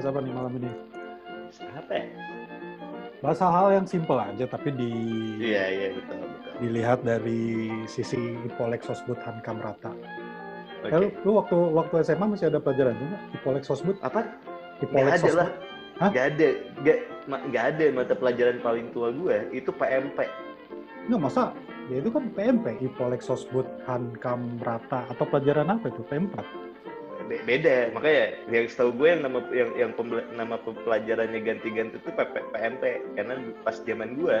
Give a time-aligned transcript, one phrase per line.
[0.00, 0.70] bahas apa nih malam ini?
[1.76, 2.04] Apa ya?
[3.20, 4.92] Bahas hal-hal yang simple aja, tapi di
[5.36, 6.52] Iya, iya, betul, betul.
[6.64, 8.16] dilihat dari sisi
[8.48, 9.92] Ipolek Sosbud Hankam Rata.
[10.80, 10.88] Oke.
[10.88, 14.00] Eh, lu, waktu waktu SMA masih ada pelajaran juga Ipolek Sosbud?
[14.00, 14.24] Apa?
[14.80, 15.48] Ipolek Nggak ada lah.
[16.00, 16.08] Hah?
[16.08, 16.48] Nggak ada.
[17.28, 19.36] Nggak ada mata pelajaran paling tua gue.
[19.52, 20.24] Itu PMP.
[21.12, 21.52] Nggak, masa?
[21.92, 25.04] Ya itu kan PMP, Ipolek Sosbud Hankam Rata.
[25.12, 26.00] Atau pelajaran apa itu?
[26.08, 26.40] P4?
[27.30, 27.94] Be- beda.
[27.94, 32.84] Makanya yang setahu gue yang nama yang yang pembela- nama pelajarannya ganti-ganti itu PP, PMP.
[33.14, 34.36] Karena pas zaman gue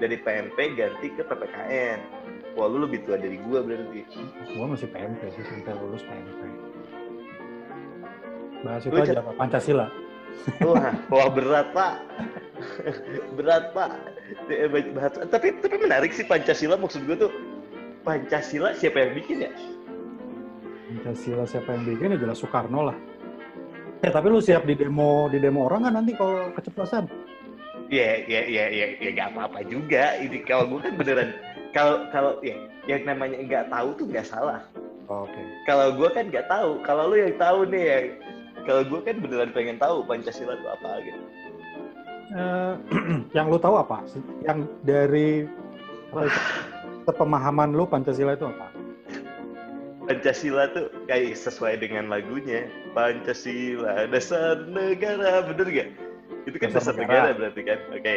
[0.00, 1.98] dari PMP ganti ke PPKN.
[2.56, 4.00] Wah lu lebih tua dari gue berarti.
[4.56, 6.40] Gua masih PMP sih, sampai lulus PMP.
[8.64, 9.34] Bahas itu Lu aja, Pak.
[9.36, 9.86] Pancasila.
[10.64, 11.94] Wah, wah berat pak.
[13.36, 13.92] berat pak.
[15.28, 17.32] Tapi tapi menarik sih Pancasila maksud gue tuh
[18.08, 19.52] Pancasila siapa yang bikin ya?
[20.92, 22.96] Pancasila siapa yang bikin ya jelas Soekarno lah.
[24.04, 27.08] Eh tapi lu siap di demo di demo orang kan nanti kalau keceplosan?
[27.88, 30.20] Ya, ya, ya, ya, ya nggak apa-apa juga.
[30.20, 31.28] Ini kalau gue kan beneran,
[31.72, 34.60] kalau kalau ya yang namanya nggak tahu tuh nggak salah.
[35.08, 35.40] Oke.
[35.64, 36.76] Kalau gue kan nggak tahu.
[36.84, 38.06] Kalau lu yang tahu nih yang
[38.68, 41.20] kalau gue kan beneran pengen tahu Pancasila itu apa gitu.
[42.32, 42.74] Eh,
[43.36, 44.04] yang lu tahu apa?
[44.44, 45.48] Yang dari
[47.08, 48.72] sepemahaman lu Pancasila itu apa?
[50.02, 52.66] Pancasila tuh kayak sesuai dengan lagunya.
[52.92, 55.88] Pancasila dasar negara, bener gak?
[56.44, 57.22] Itu kan Dasar dasar, negara.
[57.30, 57.38] negara.
[57.38, 57.78] berarti kan.
[57.94, 58.14] Oke.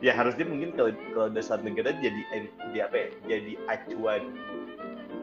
[0.00, 3.08] Ya harusnya mungkin kalau kalau dasar negara jadi jadi apa ya?
[3.28, 4.22] Jadi acuan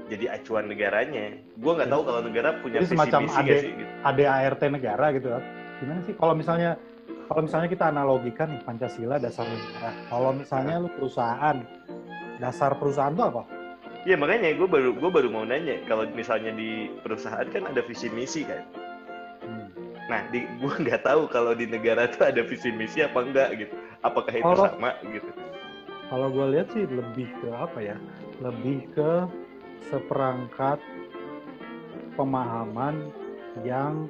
[0.07, 1.35] jadi acuan negaranya.
[1.59, 3.49] Gue nggak tahu kalau negara punya Jadi visi semacam misi AD.
[3.59, 3.71] sih.
[3.75, 3.91] Gitu.
[4.05, 5.43] ADART negara gitu kan?
[5.81, 6.13] Gimana sih?
[6.15, 6.71] Kalau misalnya
[7.27, 9.91] kalau misalnya kita analogikan nih Pancasila dasar negara.
[10.07, 11.57] Kalau misalnya lu perusahaan,
[12.39, 13.43] dasar perusahaan itu apa?
[14.05, 18.07] Iya makanya gue baru gue baru mau nanya kalau misalnya di perusahaan kan ada visi
[18.13, 18.61] misi kan.
[19.43, 19.67] Hmm.
[20.07, 23.73] Nah di gue nggak tahu kalau di negara tuh ada visi misi apa enggak gitu.
[24.05, 25.31] Apakah itu Kalau- sama gitu?
[26.07, 27.97] Kalau gue lihat sih lebih ke apa ya?
[28.39, 29.11] Lebih ke
[29.91, 30.79] seperangkat
[32.15, 33.11] pemahaman
[33.67, 34.07] yang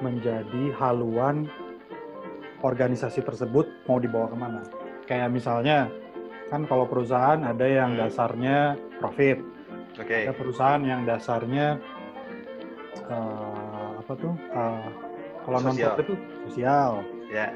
[0.00, 1.44] menjadi haluan
[2.64, 4.62] organisasi tersebut mau dibawa ke mana.
[5.04, 5.92] Kayak misalnya,
[6.50, 8.00] kan kalau perusahaan ada yang Hmm.
[8.04, 9.38] dasarnya profit,
[9.96, 10.26] Oke.
[10.26, 11.78] ada perusahaan yang dasarnya
[13.06, 14.34] eh, apa tuh?
[14.34, 14.86] eh,
[15.46, 16.14] kalau non profit itu
[16.50, 17.06] sosial.
[17.30, 17.54] Ya.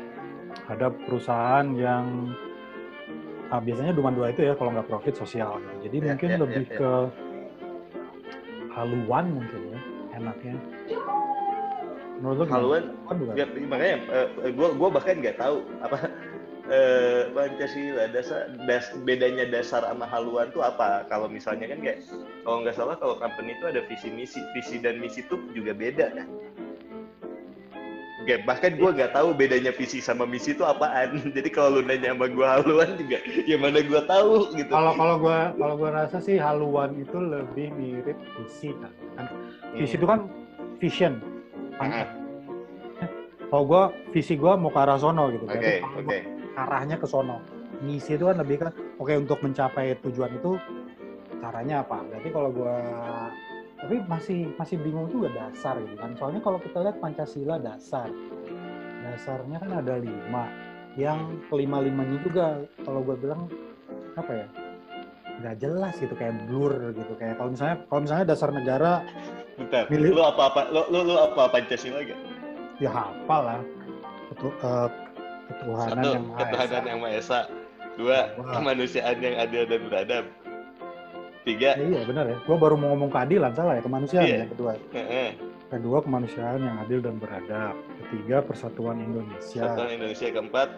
[0.70, 2.30] Ada perusahaan yang
[3.50, 5.58] ah, biasanya cuma dua itu ya kalau nggak profit sosial.
[5.58, 5.90] gitu.
[5.90, 6.78] Jadi Ya, mungkin ya, lebih ya, ya.
[6.78, 6.92] ke
[8.74, 9.78] haluan mungkin ya
[10.14, 10.54] enaknya.
[12.22, 12.46] Menurut?
[12.46, 13.96] Haluan Kan nggak makanya
[14.48, 15.96] gue gue bahkan nggak tahu apa
[16.68, 21.04] eh, Pancasila dasar das, bedanya dasar sama haluan tuh apa?
[21.08, 22.04] Kalau misalnya kan kayak
[22.44, 26.12] kalau nggak salah kalau company itu ada visi misi visi dan misi tuh juga beda
[26.16, 26.28] kan?
[28.24, 31.20] Nggak, bahkan gue nggak tahu bedanya visi sama misi itu apaan.
[31.36, 34.72] Jadi kalau lu nanya sama gue haluan juga ya mana gue tahu gitu.
[34.72, 38.92] Kalau kalau gua kalau gua rasa sih haluan itu lebih mirip visi kan.
[39.20, 39.26] Kan
[39.76, 40.24] Visi itu kan
[40.80, 41.20] vision.
[41.76, 42.08] Ah,
[43.52, 43.82] Kalau gua
[44.16, 45.44] visi gua mau ke arah sono gitu.
[45.44, 46.06] oke kalau oke.
[46.08, 46.18] gua
[46.54, 47.42] arahnya ke sono.
[47.82, 48.70] Misi itu kan lebih kan
[49.02, 50.56] oke untuk mencapai tujuan itu
[51.42, 52.00] caranya apa?
[52.06, 52.76] Berarti kalau gua
[53.84, 56.16] tapi masih masih bingung juga dasar gitu kan.
[56.16, 58.08] Soalnya kalau kita lihat Pancasila dasar.
[59.04, 60.48] Dasarnya kan ada lima.
[60.94, 62.46] Yang kelima-limanya juga
[62.86, 63.50] kalau gua bilang
[64.14, 64.48] apa ya?
[65.34, 69.02] nggak jelas gitu kayak blur gitu kayak kalau misalnya kalau misalnya dasar negara
[69.58, 72.20] bentar Milih- lu apa apa lu, lu, lu apa Pancasila gak
[72.78, 73.60] ya hafal lah
[74.30, 74.88] eh,
[75.46, 76.88] ketuhanan satu yang maha ketuhanan esa.
[76.88, 77.40] yang maha esa.
[77.94, 78.52] Dua Dua.
[78.52, 80.24] kemanusiaan yang adil dan beradab.
[81.44, 81.76] Tiga.
[81.76, 82.36] Ya, iya benar ya.
[82.40, 83.82] Gue baru mau ngomong keadilan salah ya?
[83.82, 84.36] Kemanusiaan Iya.
[84.40, 85.30] yang kedua Heeh.
[85.68, 87.74] kedua kemanusiaan yang adil dan beradab.
[88.00, 89.60] Ketiga persatuan Indonesia.
[89.60, 90.26] Persatuan Indonesia.
[90.26, 90.68] Keempat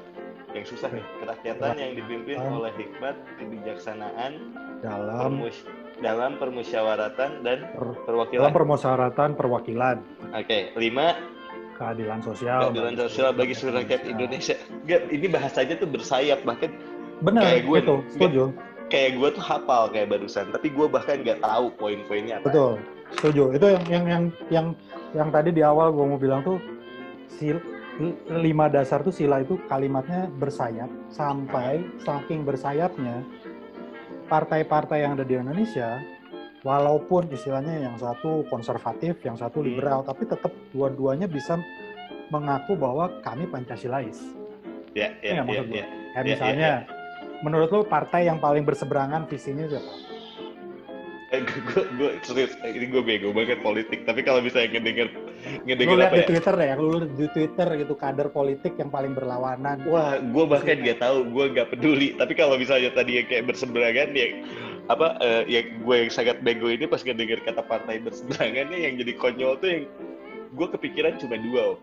[0.53, 4.32] yang susah nih kerakyatan yang dipimpin oleh hikmat kebijaksanaan
[4.81, 8.50] dalam permus- dalam permusyawaratan dan per- dalam perwakilan.
[8.50, 9.96] permusyawaratan perwakilan.
[10.32, 11.17] Oke, lima
[11.76, 14.56] keadilan sosial keadilan sosial bagi seluruh rakyat Indonesia.
[14.82, 16.73] Enggak, ini bahasanya tuh bersayap bahkan
[17.20, 18.11] benar Kayak gue betul nih.
[18.12, 18.44] setuju
[18.87, 22.46] kayak gue tuh hafal kayak barusan, tapi gue bahkan nggak tahu poin-poinnya apa.
[22.49, 22.73] betul
[23.19, 24.67] setuju itu yang yang yang yang
[25.14, 26.58] yang tadi di awal gue mau bilang tuh
[27.31, 27.58] sil
[28.29, 33.25] lima dasar tuh sila itu kalimatnya bersayap sampai saking bersayapnya
[34.29, 36.02] partai-partai yang ada di Indonesia
[36.67, 39.71] walaupun istilahnya yang satu konservatif yang satu Hmm.
[39.71, 41.55] liberal tapi tetap dua-duanya bisa
[42.29, 44.19] mengaku bahwa kami Pancasilais
[44.93, 45.77] Ya, Iya ya, nggak ya, maksud gue?
[45.77, 45.87] ya.
[45.87, 46.71] kayak Ya, misalnya
[47.39, 49.93] menurut lo partai yang paling berseberangan visinya siapa
[51.29, 55.97] Eh, gue gue serius ini gue bego banget politik tapi kalau misalnya ngedenger Lu ngedenger
[55.97, 59.83] lihat apa di ya Twitter deh, lu di Twitter gitu kader politik yang paling berlawanan.
[59.85, 64.09] wah gue bahkan nggak tahu gue nggak peduli tapi kalau misalnya tadi yang kayak berseberangan
[64.11, 64.27] ya
[64.87, 69.12] apa eh, ya gue yang sangat bego ini pas ngedenger kata partai berseberangannya yang jadi
[69.19, 69.83] konyol tuh yang
[70.55, 71.79] gue kepikiran cuma dua Om.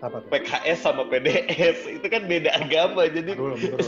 [0.00, 0.28] Apa tuh?
[0.32, 3.78] PKS sama PDS itu kan beda agama jadi dulu.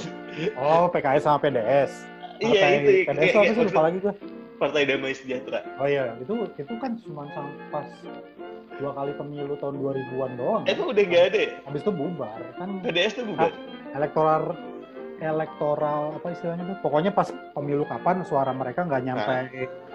[0.60, 1.92] Oh, PKS sama PDS.
[2.44, 4.14] iya Partai itu PDS ya, apa sih lupa lagi gua.
[4.62, 7.26] Partai Damai Sejahtera Oh iya, itu itu kan cuma
[7.74, 7.88] pas
[8.78, 10.62] dua kali pemilu tahun 2000-an doang.
[10.70, 11.44] emang udah nggak ada?
[11.66, 13.50] Habis itu bubar kan PDS tuh bukan
[13.98, 14.54] elektoral
[15.22, 16.76] elektoral apa istilahnya tuh?
[16.82, 19.34] Pokoknya pas pemilu kapan suara mereka nggak nyampe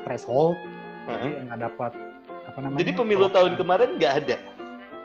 [0.08, 0.56] threshold
[1.06, 1.20] Heeh.
[1.36, 1.92] jadi nggak dapat
[2.48, 4.38] apa namanya jadi pemilu tahun kemarin nggak ada?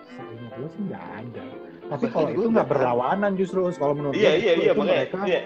[0.06, 1.44] Seingat gue sih nggak ada.
[1.82, 4.94] Tapi Bahkan kalau itu nggak berlawanan justru kalau menurut iya gue iya iya itu makanya.
[4.96, 5.40] mereka iya.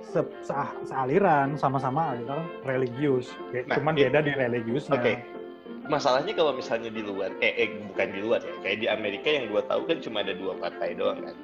[0.00, 3.34] se- se- sealiran sama-sama aliran religius.
[3.52, 4.08] Ya, Nah, cuman iya.
[4.08, 4.96] beda di religiusnya.
[4.96, 5.14] Oke.
[5.90, 9.50] masalahnya kalau misalnya di luar eh, eh bukan di luar ya kayak di Amerika yang
[9.50, 11.34] gue tahu kan cuma ada dua partai doang kan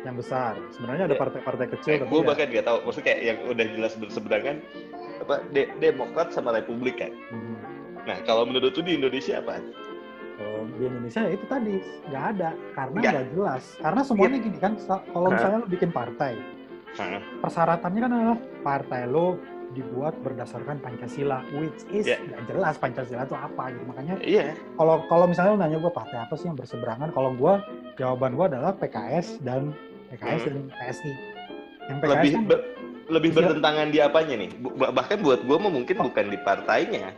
[0.00, 0.56] yang besar.
[0.72, 1.22] Sebenarnya ada Iya.
[1.22, 2.78] partai-partai kecil tapi gue ya, bahkan nggak tahu.
[2.84, 4.56] Maksudnya kayak yang udah jelas berseberangan
[5.20, 7.12] apa de- Demokrat sama Republik kan?
[7.12, 7.56] Mhm.
[8.00, 9.60] nah kalau menurut tuh di Indonesia apa?
[10.40, 11.74] Kalau di Indonesia ya itu tadi
[12.08, 12.50] nggak ada.
[12.72, 13.26] Karena Nggak.
[13.30, 13.62] jelas.
[13.76, 14.72] Karena semuanya gini kan
[15.06, 16.32] kalau misalnya lo bikin partai
[16.96, 17.20] Hah?
[17.38, 19.36] persyaratannya kan adalah partai lo
[19.70, 23.84] dibuat berdasarkan Pancasila which is nggak jelas Pancasila itu apa gitu.
[23.86, 24.56] Makanya iya.
[24.74, 27.54] kalau kalau misalnya lo nanya gue partai apa sih yang berseberangan kalau gue
[27.94, 29.76] jawaban gue adalah PKS dan
[30.10, 30.50] PKS Hmm.
[30.50, 31.12] dan PSI
[31.82, 32.64] yang PKS lebih kan be-
[33.08, 33.36] lebih Iya.
[33.36, 34.50] bertentangan di apanya nih
[34.88, 36.04] bahkan buat gue mungkin Oh.
[36.04, 37.10] bukan di partainya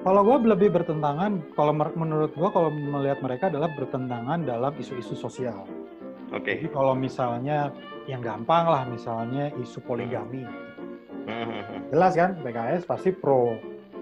[0.00, 5.68] kalau gue lebih bertentangan kalau menurut gue kalau melihat mereka adalah bertentangan dalam isu-isu sosial
[6.30, 7.68] oke Jadi kalau misalnya
[8.04, 10.42] yang gampang lah misalnya isu poligami.
[11.90, 13.54] Jelas kan PKS pasti pro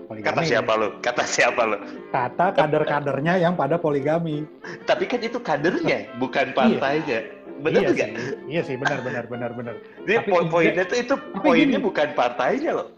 [0.08, 0.26] poligami.
[0.26, 1.76] kata siapa lo kata siapa lo
[2.08, 4.48] Kata kader-kadernya yang pada poligami.
[4.82, 7.28] tapi kan itu kadernya bukan partainya
[7.58, 8.24] benar iya nggak sih.
[8.48, 9.74] Iya sih benar benar benar benar.
[10.02, 11.84] Jadi Tapi poinnya tuh itu poinnya gini.
[11.84, 12.88] bukan partainya loh.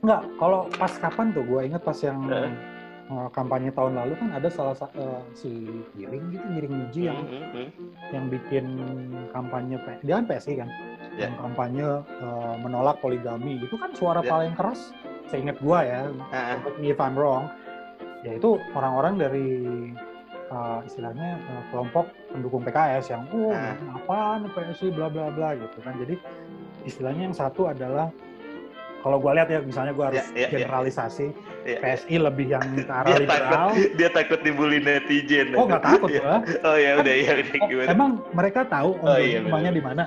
[0.00, 2.52] Enggak, kalau pas kapan tuh gue inget pas yang Eh.
[3.10, 5.02] eh, kampanye tahun lalu kan ada salah satu
[5.34, 5.50] si
[5.92, 7.68] Giring gitu, Giring Niji yang Hmm, hmm,
[8.08, 8.64] yang bikin
[9.28, 10.68] kampanye dia kan PSI kan
[11.10, 11.26] Ya.
[11.26, 14.28] yang kampanye eh, menolak poligami itu kan suara Ya.
[14.30, 14.92] paling keras
[15.30, 17.46] seingat gua ya Ah, correct me if I'm wrong
[18.20, 19.48] yaitu orang-orang dari
[20.46, 23.74] eh, istilahnya eh, kelompok pendukung PKS yang oh Ah.
[23.94, 26.18] apaan PSI bla bla bla gitu kan jadi
[26.82, 28.10] istilahnya yang satu adalah
[29.00, 30.58] kalau gua lihat ya misalnya gua harus Ya, ya, ya.
[30.60, 31.26] generalisasi
[31.64, 31.78] iya.
[31.80, 35.56] PSI lebih yang ke arah Dia liberal takut, dia takut dibully netizen.
[35.56, 36.20] oh nggak takut Iya.
[36.20, 37.88] gua Oh ya udah ya udah Oh, gimana?
[37.88, 40.04] emang mereka tahu Oh, iya, rumahnya di mana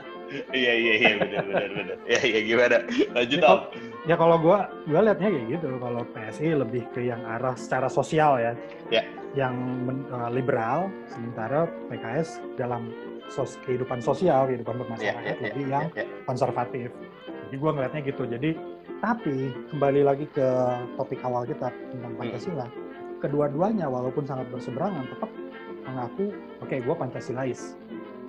[0.50, 1.96] Iya iya iya benar benar benar.
[2.04, 2.78] Ya ya gimana?
[3.14, 3.62] Lanjut Ya, Om.
[4.04, 8.36] Ya kalau gua gua liatnya kayak gitu kalau PSI lebih ke yang arah secara sosial
[8.38, 8.54] ya
[8.92, 9.04] Ya.
[9.34, 12.92] yang men- eh, liberal sementara PKS dalam
[13.26, 15.44] sos kehidupan sosial kehidupan Ya bermasyarakat ya ya.
[15.48, 16.06] lebih ya, yang ya.
[16.24, 16.88] konservatif
[17.48, 18.50] jadi gua ngeliatnya gitu jadi
[19.00, 19.36] tapi
[19.70, 20.48] kembali lagi ke
[20.96, 22.20] topik awal kita tentang Hmm.
[22.20, 22.68] Pancasila
[23.20, 25.32] kedua-duanya walaupun sangat berseberangan tetap
[25.84, 26.26] mengaku
[26.60, 27.80] oke gua Pancasilais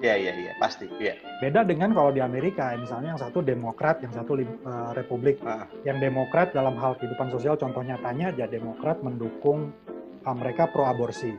[0.05, 0.85] Ya ya ya pasti.
[1.01, 1.17] Iya.
[1.41, 4.49] Beda dengan kalau di Amerika, misalnya yang satu Demokrat, yang satu eh,
[4.93, 5.41] Republik.
[5.41, 5.65] Ah.
[5.89, 9.73] Yang Demokrat dalam hal kehidupan sosial, contoh nyatanya aja Demokrat mendukung
[10.21, 11.33] eh, mereka pro aborsi.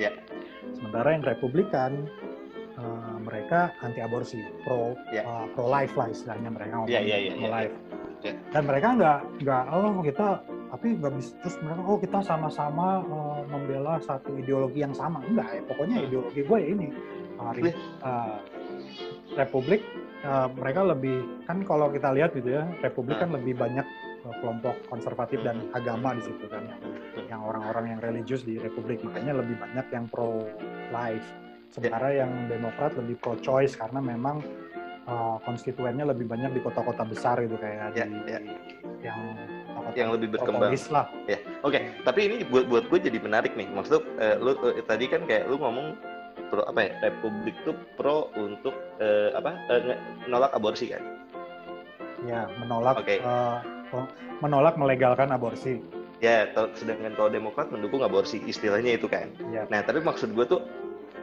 [0.00, 0.08] Ya.
[0.72, 2.08] Sementara yang Republikan
[2.80, 5.28] eh, mereka anti aborsi, pro Ya.
[5.28, 7.76] eh, pro life lah istilahnya mereka ngomong Ya, ya, ya, pro ya, life.
[8.24, 8.32] Ya.
[8.56, 10.28] Dan mereka nggak nggak oh kita
[10.72, 15.52] tapi nggak bisa terus mereka oh kita sama-sama eh, membela satu ideologi yang sama enggak
[15.52, 16.06] ya pokoknya Hmm.
[16.08, 16.86] ideologi gue ya ini
[17.42, 18.38] Uh, ri- uh,
[19.34, 19.82] Republik
[20.22, 23.84] uh, mereka lebih kan kalau kita lihat gitu ya Republik kan lebih banyak
[24.22, 26.62] uh, kelompok konservatif dan agama di situ kan
[27.26, 30.46] yang, orang-orang yang religius di Republik makanya lebih banyak yang pro
[30.94, 31.26] life
[31.72, 34.44] sementara yang Demokrat lebih pro choice karena memang
[35.08, 38.38] uh, konstituennya lebih banyak di kota-kota besar gitu kayak Ya, di ya.
[39.02, 39.20] yang
[39.72, 40.70] kota-kota Yang lebih berkembang.
[41.26, 41.80] Ya, oke.
[42.06, 43.66] Tapi ini buat buat gue jadi menarik nih.
[43.72, 45.96] Maksud eh, lu eh, tadi kan kayak lu ngomong
[46.52, 46.92] pro apa ya?
[47.00, 49.56] Republik tuh pro untuk eh, apa?
[49.72, 51.00] eh, nge- nolak aborsi kan?
[52.22, 53.18] ya menolak Oke.
[53.24, 53.58] uh,
[54.44, 55.80] menolak melegalkan aborsi
[56.22, 56.46] Ya,
[56.78, 59.34] sedangkan kalau Demokrat mendukung aborsi, istilahnya itu kan.
[59.50, 60.62] ya Nah, tapi maksud gue tuh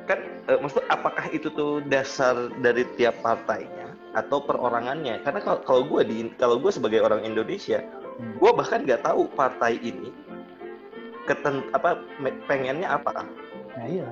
[0.04, 0.20] kan
[0.52, 5.24] eh, maksud apakah itu tuh dasar dari tiap partainya atau perorangannya?
[5.24, 7.80] Karena kalau kalau gue di kalau gue sebagai orang Indonesia,
[8.20, 8.36] Hmm.
[8.36, 10.12] gue bahkan nggak tahu partai ini
[11.24, 11.96] keten apa
[12.52, 13.24] pengennya apa.
[13.80, 14.04] Nah, iya.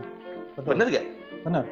[0.58, 0.70] Betul.
[0.74, 1.06] Bener gak?
[1.46, 1.66] Bener.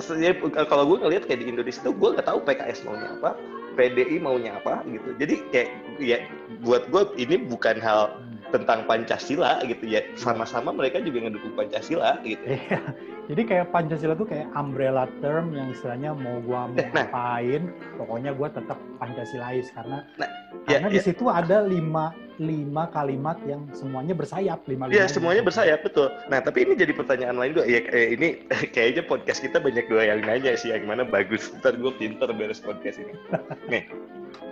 [0.00, 3.36] sebenarnya kalau gue ngeliat kayak di Indonesia tuh gue nggak tahu PKS maunya apa,
[3.76, 5.12] PDI maunya apa gitu.
[5.20, 5.68] Jadi kayak
[6.00, 6.18] ya
[6.64, 8.16] buat gue ini bukan hal
[8.48, 10.00] tentang Pancasila gitu ya.
[10.14, 12.40] Sama-sama mereka juga ngedukung Pancasila gitu.
[12.48, 12.78] Iya.
[13.24, 17.08] Jadi kayak Pancasila tuh kayak umbrella term yang istilahnya mau gua mau Nah.
[17.08, 17.62] ngapain,
[17.96, 20.28] pokoknya gua tetap Pancasilais karena Nah,
[20.70, 21.04] karena ya, di ya.
[21.04, 26.10] situ ada lima lima kalimat yang semuanya bersayap lima Iya semuanya bersayap betul.
[26.26, 27.64] Nah tapi ini jadi pertanyaan lain gue.
[27.66, 28.42] Ya ini
[28.74, 31.54] kayaknya podcast kita banyak dua yang nanya sih yang mana bagus.
[31.62, 33.14] Ntar gue pinter beres podcast ini.
[33.70, 33.86] Nih,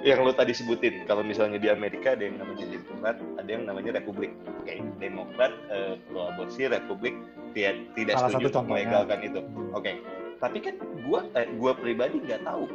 [0.06, 3.90] yang lo tadi sebutin kalau misalnya di Amerika ada yang namanya Demokrat, ada yang namanya
[3.98, 4.30] Republik.
[4.62, 7.14] Oke, Demokrat eh, pro aborsi, Republik
[7.54, 9.40] tidak tidak Salah setuju satu melegalkan itu.
[9.74, 9.92] Oke,
[10.38, 12.66] tapi kan gue eh, gua pribadi nggak tahu.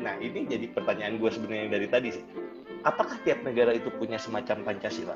[0.00, 2.24] Nah ini jadi pertanyaan gue sebenarnya dari tadi sih.
[2.82, 5.14] Apakah tiap negara itu punya semacam Pancasila?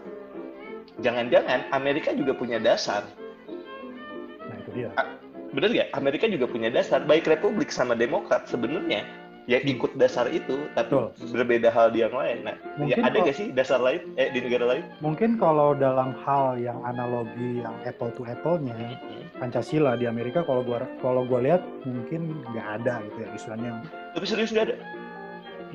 [1.02, 3.02] Jangan-jangan Amerika juga punya dasar.
[4.46, 4.90] Nah itu dia.
[5.50, 5.88] Bener nggak?
[5.98, 7.02] Amerika juga punya dasar.
[7.02, 9.02] Baik Republik sama Demokrat sebenarnya
[9.46, 11.30] ya ikut dasar itu, tapi Betul.
[11.30, 12.42] berbeda hal di yang lain.
[12.42, 14.84] Nah, Mungkin ya ada nggak sih dasar lain eh di negara lain?
[14.98, 18.74] Mungkin kalau dalam hal yang analogi yang apple to apple-nya
[19.38, 23.70] Pancasila di Amerika kalau gua kalau gua lihat mungkin nggak ada gitu ya istilahnya
[24.18, 24.76] Tapi serius nggak ada?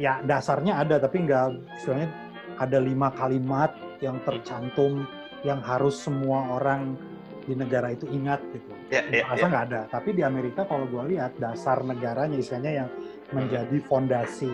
[0.02, 2.10] Ya dasarnya ada tapi nggak istilahnya
[2.58, 3.70] ada lima kalimat
[4.02, 5.06] yang tercantum
[5.46, 6.98] yang harus semua orang
[7.46, 8.70] di negara itu ingat gitu.
[8.94, 9.46] Ya, ya, ya.
[9.50, 9.82] nggak ada.
[9.90, 12.90] Tapi di Amerika kalau gue lihat dasar negaranya istilahnya yang
[13.34, 14.52] menjadi fondasi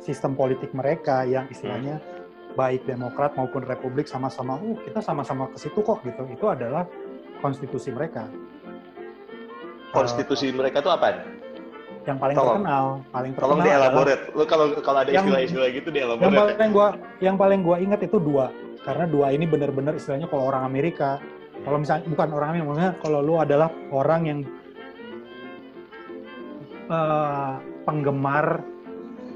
[0.00, 2.00] sistem politik mereka yang istilahnya
[2.56, 6.24] baik Demokrat maupun Republik sama-sama, uh kita sama-sama ke situ kok gitu.
[6.32, 6.88] Itu adalah
[7.44, 8.24] konstitusi mereka.
[9.92, 11.39] Konstitusi mereka tuh apa?
[12.10, 12.50] Yang paling Tolong.
[12.58, 14.22] terkenal, paling terkenal Tolong dielaborate.
[14.30, 16.26] Lo kalau kalau ada Yang- istilah-istilah gitu yang dielaborate.
[16.26, 16.40] ya.
[16.52, 16.88] paling gua
[17.20, 18.46] yang paling gua ingat itu dua
[18.80, 21.22] karena dua ini benar-benar istilahnya kalau orang Amerika
[21.60, 24.38] kalau misalnya bukan orang Amerika maksudnya kalau lu adalah orang yang
[26.88, 27.52] eh,
[27.82, 28.46] penggemar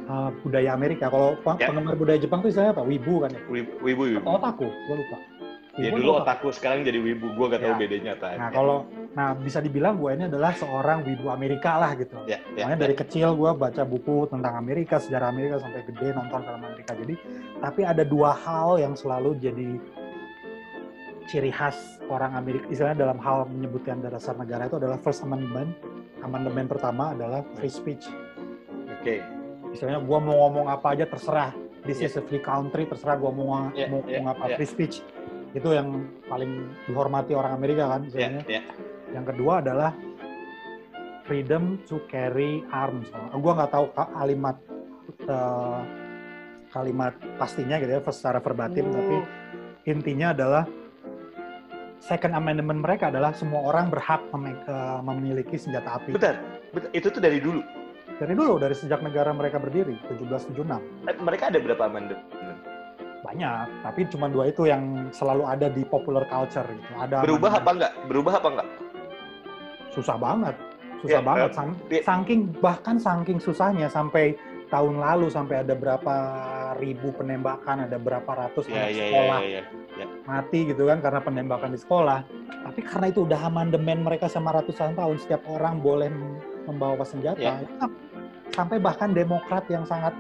[0.05, 1.69] eh, budaya Amerika kalau Ya.
[1.69, 4.03] penggemar budaya Jepang itu istilahnya apa wibu kan ya Wibu, wibu.
[4.09, 4.19] wibu.
[4.19, 5.17] atau otaku gua lupa
[5.75, 7.35] Ya dulu otaku, sekarang jadi wibu.
[7.35, 7.81] Gua gak tahu Ya.
[7.83, 8.39] bedanya apa.
[8.39, 12.67] nah kalau nah bisa dibilang gua ini adalah seorang wibu Amerika lah gitu ya, ya,
[12.67, 16.93] Makanya dari kecil gue baca buku tentang Amerika, sejarah Amerika sampai gede nonton film Amerika.
[16.95, 17.15] Jadi,
[17.59, 19.69] tapi ada dua hal yang selalu jadi
[21.25, 21.75] ciri khas
[22.07, 22.67] orang Amerika.
[22.69, 25.73] Istilahnya dalam hal menyebutkan dasar negara itu adalah First Amendment.
[26.21, 28.07] Amandemen pertama adalah free speech.
[28.95, 29.21] Oke.
[29.71, 31.51] Istilahnya gue mau ngomong apa aja terserah.
[31.85, 34.45] This is a free country, terserah gue mau, Ya, mau ya, ngomong apa.
[34.49, 34.57] ya.
[34.57, 35.05] Free speech.
[35.55, 35.89] Itu yang
[36.27, 36.51] paling
[36.85, 38.03] dihormati orang Amerika kan.
[38.05, 38.43] Ya, Istilahnya.
[38.45, 38.63] ya.
[39.15, 39.91] Yang kedua adalah
[41.25, 43.09] freedom to carry arms.
[43.33, 44.57] Gue nggak tahu ka- kalimat
[45.25, 45.81] eh,
[46.69, 48.95] kalimat pastinya gitu ya secara verbatim, Hmm.
[48.95, 49.17] tapi
[49.87, 50.65] intinya adalah
[51.97, 56.13] Second Amendment mereka adalah semua orang berhak meme- eh, memiliki senjata api.
[56.13, 56.37] Bentar.
[56.91, 57.63] Itu tuh dari dulu.
[58.15, 60.79] Dari dulu, dari sejak negara mereka berdiri, 1776.
[61.05, 62.21] Eh, Mereka ada berapa amandemen?
[63.25, 66.93] Banyak, tapi cuma dua itu yang selalu ada di popular culture gitu.
[66.95, 67.75] Ada Berubah apa amendment.
[67.75, 67.93] enggak?
[68.07, 68.69] Berubah apa enggak?
[69.91, 70.59] susah banget
[70.99, 72.03] susah Ya, banget Sam- ya.
[72.03, 74.35] saking bahkan saking susahnya sampai
[74.67, 76.15] tahun lalu sampai ada berapa
[76.77, 79.63] ribu penembakan ada berapa ratus Ya, anak ya, ya, sekolah ya,
[79.95, 80.07] ya.
[80.27, 82.27] mati gitu kan karena penembakan di sekolah
[82.67, 87.39] tapi karena itu udah amandemen mereka sama ratusan tahun setiap orang boleh mem- membawa senjata
[87.79, 87.87] kan
[88.51, 90.11] sampai bahkan Demokrat yang sangat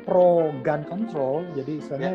[0.00, 0.28] pro
[0.60, 2.12] gun control jadi istilahnya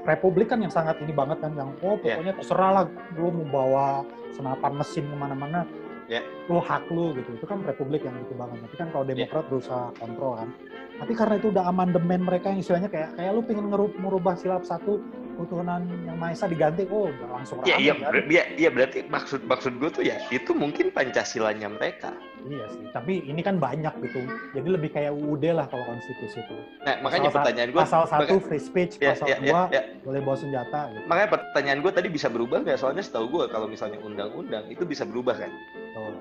[0.00, 2.16] Republik kan yang sangat ini banget kan yang oh Ya.
[2.16, 2.84] pokoknya terserah lah
[3.14, 3.86] lu mau bawa
[4.32, 5.60] senapan mesin ke mana-mana
[6.06, 6.24] Ya.
[6.46, 9.10] lu hak lu gitu itu kan Republik yang gitu banget tapi kan kalau Ya.
[9.12, 10.48] Demokrat berusaha kontrol kan
[10.96, 14.62] tapi karena itu udah amandemen mereka yang istilahnya kayak kayak lu pengen ngeru- merubah silap
[14.62, 15.00] satu
[15.40, 18.12] ketuhanan yang maha esa diganti oh langsung Iya, rame iya, kan?
[18.26, 22.12] iya, iya, berarti maksud maksud gue tuh ya itu mungkin pancasilanya mereka.
[22.40, 24.20] Iya sih, tapi ini kan banyak gitu.
[24.50, 26.56] Jadi lebih kayak UUD lah kalau konstitusi itu.
[26.80, 29.60] Nah, makanya Pasal sa- pertanyaan gue, Pasal satu free speech, ya, pasal ya, ya, dua
[29.68, 29.82] ya.
[30.00, 31.04] boleh bawa senjata gitu.
[31.04, 32.76] makanya pertanyaan gue tadi bisa berubah nggak?
[32.76, 35.52] Soalnya setahu gue kalau misalnya undang-undang itu bisa berubah kan?
[35.92, 36.16] Tuh.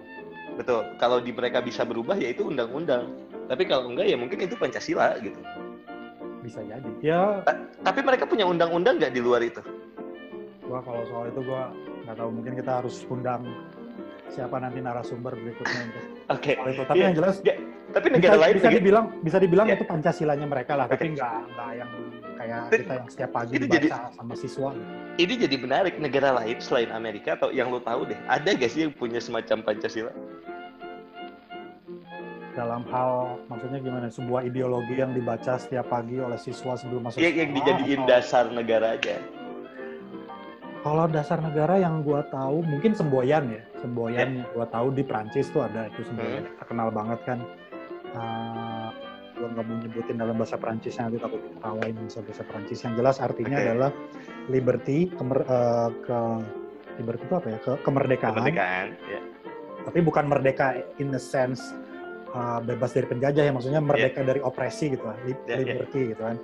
[0.56, 0.82] Betul.
[0.98, 3.08] Kalau di mereka bisa berubah ya itu undang-undang.
[3.48, 5.40] Tapi kalau enggak ya mungkin itu pancasila gitu.
[6.50, 6.89] Bisa jadi.
[7.00, 7.46] Ya,
[7.79, 9.62] Tapi mereka punya undang-undang nggak di luar itu?
[10.65, 12.29] gua kalau soal itu gua nggak tahu.
[12.32, 13.41] Mungkin kita harus undang
[14.27, 16.53] siapa nanti narasumber berikutnya untuk Oke.
[16.53, 16.82] soal itu.
[16.84, 17.06] Tapi Iya.
[17.06, 17.36] yang jelas
[17.89, 19.74] Tapi bisa, negara lain bisa juga- dibilang bisa dibilang Ya.
[19.74, 20.86] itu pancasilanya mereka lah.
[20.86, 21.15] Tapi Oke.
[21.18, 21.91] nggak nggak yang
[22.36, 24.70] kayak Itu- kita yang setiap pagi dibaca jadi- sama siswa.
[24.72, 24.86] Gitu.
[25.20, 28.88] ini jadi menarik negara lain selain Amerika atau yang lo tahu deh ada gak sih
[28.88, 30.13] yang punya semacam pancasila
[32.50, 33.12] Dalam hal
[33.46, 34.08] maksudnya gimana?
[34.08, 38.10] Sebuah ideologi yang dibaca setiap pagi oleh siswa sebelum masuk yang, yang sekolah dijadiin atau-
[38.10, 39.18] dasar negara aja
[40.79, 44.24] Kalau dasar negara yang gua tahu mungkin semboyan ya, semboyan Ya.
[44.24, 46.56] yang gua tahu di Prancis tuh ada itu semboyan Hmm.
[46.56, 47.39] terkenal banget kan.
[48.10, 48.88] Uh,
[49.36, 52.79] gua nggak mau nyebutin dalam bahasa Prancisnya nanti takut ketawain bahasa bahasa Prancis.
[52.79, 53.65] Yang jelas artinya Oke.
[53.68, 53.91] adalah
[54.48, 56.20] liberty, kemer, uh, ke
[56.96, 57.58] liberty itu apa ya?
[57.60, 58.32] Ke, kemerdekaan.
[58.34, 58.88] Kemerdekaan.
[59.03, 59.22] Ya.
[59.84, 61.75] Tapi bukan merdeka in the sense
[62.31, 65.65] uh, bebas dari penjajah ya, maksudnya merdeka dari opresi gitu lah, li- Ya, ya.
[65.65, 66.38] liberty gitu kan.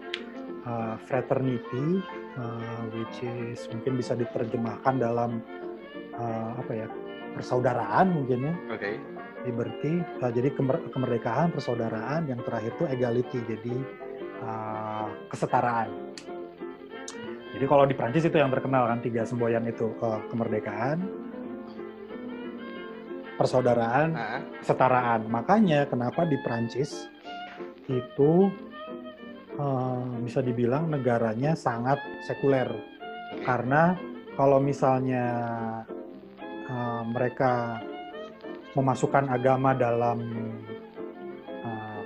[0.65, 2.01] Uh, fraternity,
[2.37, 5.45] uh, which is mungkin bisa diterjemahkan dalam
[6.17, 6.87] uh, apa ya
[7.35, 8.95] persaudaraan mungkin ya Oke.
[9.43, 13.75] liberty uh, jadi kemer- kemerdekaan persaudaraan yang terakhir itu equality jadi
[14.41, 15.91] uh, kesetaraan
[17.55, 21.03] jadi kalau di Prancis itu yang terkenal kan tiga semboyan itu uh, kemerdekaan
[23.35, 27.11] persaudaraan Ah, kesetaraan makanya kenapa di Prancis
[27.85, 28.49] itu
[29.59, 32.67] uh, bisa dibilang negaranya sangat sekuler.
[33.45, 33.93] Karena
[34.33, 35.25] kalau misalnya
[36.65, 37.79] uh, mereka
[38.73, 40.19] memasukkan agama dalam
[41.61, 42.01] uh,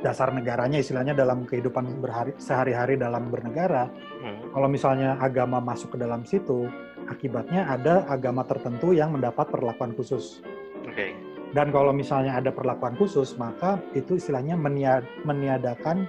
[0.00, 2.00] dasar negaranya, istilahnya dalam kehidupan
[2.38, 3.90] sehari-hari dalam bernegara,
[4.24, 4.40] Hmm.
[4.56, 6.64] kalau misalnya agama masuk ke dalam situ,
[7.06, 10.40] akibatnya ada agama tertentu yang mendapat perlakuan khusus.
[10.84, 11.12] Oke.
[11.54, 16.02] Dan kalau misalnya ada perlakuan khusus, maka itu istilahnya menia- meniadakan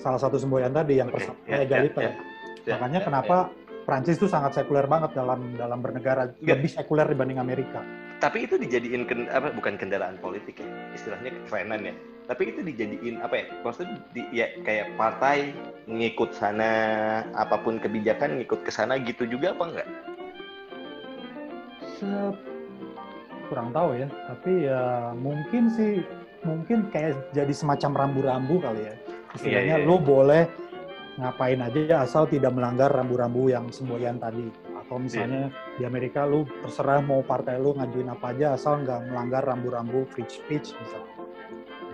[0.00, 2.02] salah satu semboyan tadi yang Oke, persa- ya, egaliter.
[2.02, 2.12] ya.
[2.62, 3.36] Ya, Makanya ya, kenapa
[3.82, 6.54] Prancis itu sangat sekuler banget dalam dalam bernegara, Ya.
[6.54, 7.82] lebih sekuler dibanding Amerika.
[8.16, 11.94] Tapi itu dijadiin ken- apa bukan kendaraan politik ya, istilahnya kerenan ya.
[12.22, 13.44] Tapi itu dijadiin apa ya?
[13.60, 15.50] Maksudnya di, ya kayak partai
[15.84, 16.70] ngikut sana,
[17.34, 19.88] apa pun kebijakan ngikut ke sana gitu juga apa enggak?
[22.02, 22.34] Se-
[23.46, 24.82] kurang tahu ya, tapi ya
[25.14, 26.02] mungkin sih
[26.42, 28.94] mungkin kayak jadi semacam rambu-rambu kali ya.
[29.32, 30.42] Istilahnya Iya, iya, lu boleh
[31.14, 34.48] ngapain aja asal tidak melanggar rambu-rambu yang semboyan tadi.
[34.74, 35.78] Atau misalnya Iya.
[35.78, 40.26] di Amerika lu terserah mau partai lu ngajuin apa aja asal nggak melanggar rambu-rambu free
[40.26, 41.14] speech misalnya.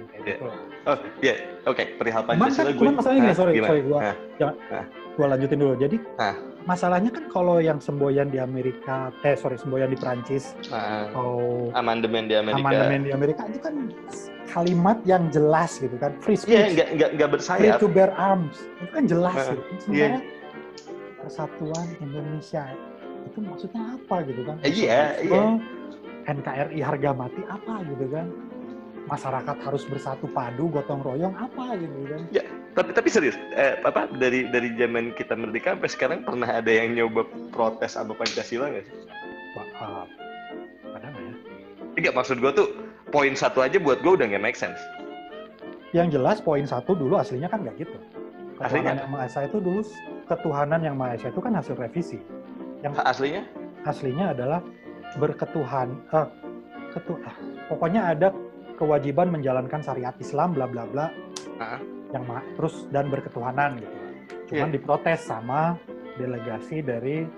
[0.08, 0.24] Kayak Iya.
[0.24, 0.46] gitu.
[0.86, 1.34] Oh, ya,
[1.66, 2.78] oke, perihal Cuman kan, Pancasila gue.
[2.80, 4.84] cuman masalahnya gini, sorry, sorry, gua, Ah, jangan, ah.
[5.18, 5.74] Gua lanjutin dulu.
[5.74, 6.38] Jadi Ah.
[6.62, 12.30] masalahnya kan kalau yang semboyan di Amerika, eh sorry, semboyan di Prancis Ah, atau amandemen
[12.30, 12.62] di Amerika.
[12.62, 13.74] amandemen di Amerika itu kan
[14.46, 17.34] kalimat yang jelas gitu kan, free Iya, speech, nggak nggak nggak free
[17.66, 17.78] bersayap.
[17.78, 19.60] to bear arms, itu kan jelas Ah, gitu.
[19.60, 19.78] iya.
[19.82, 20.18] Sementara
[21.18, 22.62] Persatuan Indonesia
[23.26, 24.56] itu maksudnya apa gitu kan?
[24.62, 25.44] Eh, iya, Nasionalisme, iya.
[26.30, 28.26] NKRI harga mati apa gitu kan?
[29.04, 32.22] Masyarakat harus bersatu padu, gotong royong apa gitu kan?
[32.78, 36.94] Tapi tapi serius, eh, apa dari dari zaman kita merdeka sampai sekarang pernah ada yang
[36.94, 38.94] nyoba protes sama Pancasila nggak sih?
[39.58, 40.06] Wah, ah,
[40.94, 41.34] ada nggak ya?
[41.98, 42.70] Enggak maksud gue tuh
[43.10, 44.78] poin satu aja buat gue udah nggak make sense.
[45.90, 47.98] Yang jelas poin satu dulu aslinya kan nggak gitu.
[48.62, 48.94] Aslinya?
[48.94, 49.80] Ketuhanan yang Maha Esa itu dulu
[50.30, 52.22] ketuhanan yang Maha Esa itu kan hasil revisi.
[52.86, 53.42] Yang Aslinya?
[53.86, 54.60] aslinya adalah
[55.16, 56.28] berketuhan eh,
[56.92, 57.36] ketu ah,
[57.72, 58.28] pokoknya ada
[58.76, 61.06] kewajiban menjalankan syariat Islam bla bla bla
[61.58, 61.82] Ah.
[62.08, 62.24] Yang
[62.56, 63.96] terus dan berketuhanan gitu.
[64.48, 64.74] Cuman Iya.
[64.74, 65.76] diprotes sama
[66.16, 67.28] delegasi dari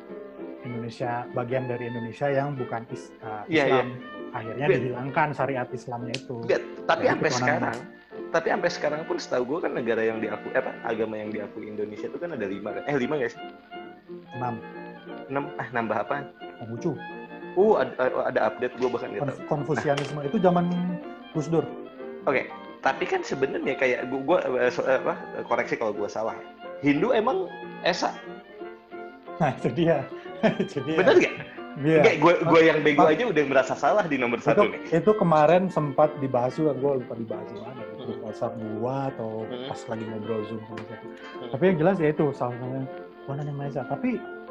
[0.60, 3.88] Indonesia bagian dari Indonesia yang bukan is- eh, Iya, Islam.
[4.30, 4.76] Akhirnya Iya.
[4.78, 6.36] dihilangkan syariat Islamnya itu.
[6.40, 7.78] Enggak, tapi sampai sekarang
[8.30, 12.06] tapi sampai sekarang pun setahu gue kan negara yang diakui apa agama yang diakui Indonesia
[12.06, 13.42] itu kan ada lima kan eh lima nggak sih
[14.38, 14.54] Enam,
[15.26, 16.16] enam ah nambah apa
[16.62, 16.94] Konghucu.
[17.58, 17.90] uh ada,
[18.30, 20.70] ada update gue bahkan Konf- Konfusianisme itu zaman
[21.34, 21.66] Gus Dur.
[22.22, 22.46] Oke,
[22.80, 25.14] tapi kan sebenarnya kayak gua, gua eh, eh, apa
[25.44, 26.36] koreksi kalau gua salah.
[26.80, 27.44] Hindu emang
[27.84, 28.16] esa,
[29.36, 30.04] Nah itu dia.
[30.62, 30.96] itu dia.
[30.96, 31.34] bener nggak?
[31.80, 32.00] Iya.
[32.18, 34.80] Gua, gua yang bego aja udah merasa salah di nomor itu, satu nih.
[34.90, 38.24] itu kemarin sempat dibahas juga, gue lupa dibahas di mana, di grup Hmm.
[38.26, 39.68] WhatsApp gua atau Hmm.
[39.68, 41.06] pas lagi ngobrol Zoom sama siapa.
[41.06, 41.50] Hmm.
[41.52, 42.82] Tapi yang jelas ya itu salah satunya
[43.24, 43.82] Tuhan yang.
[43.86, 44.10] Tapi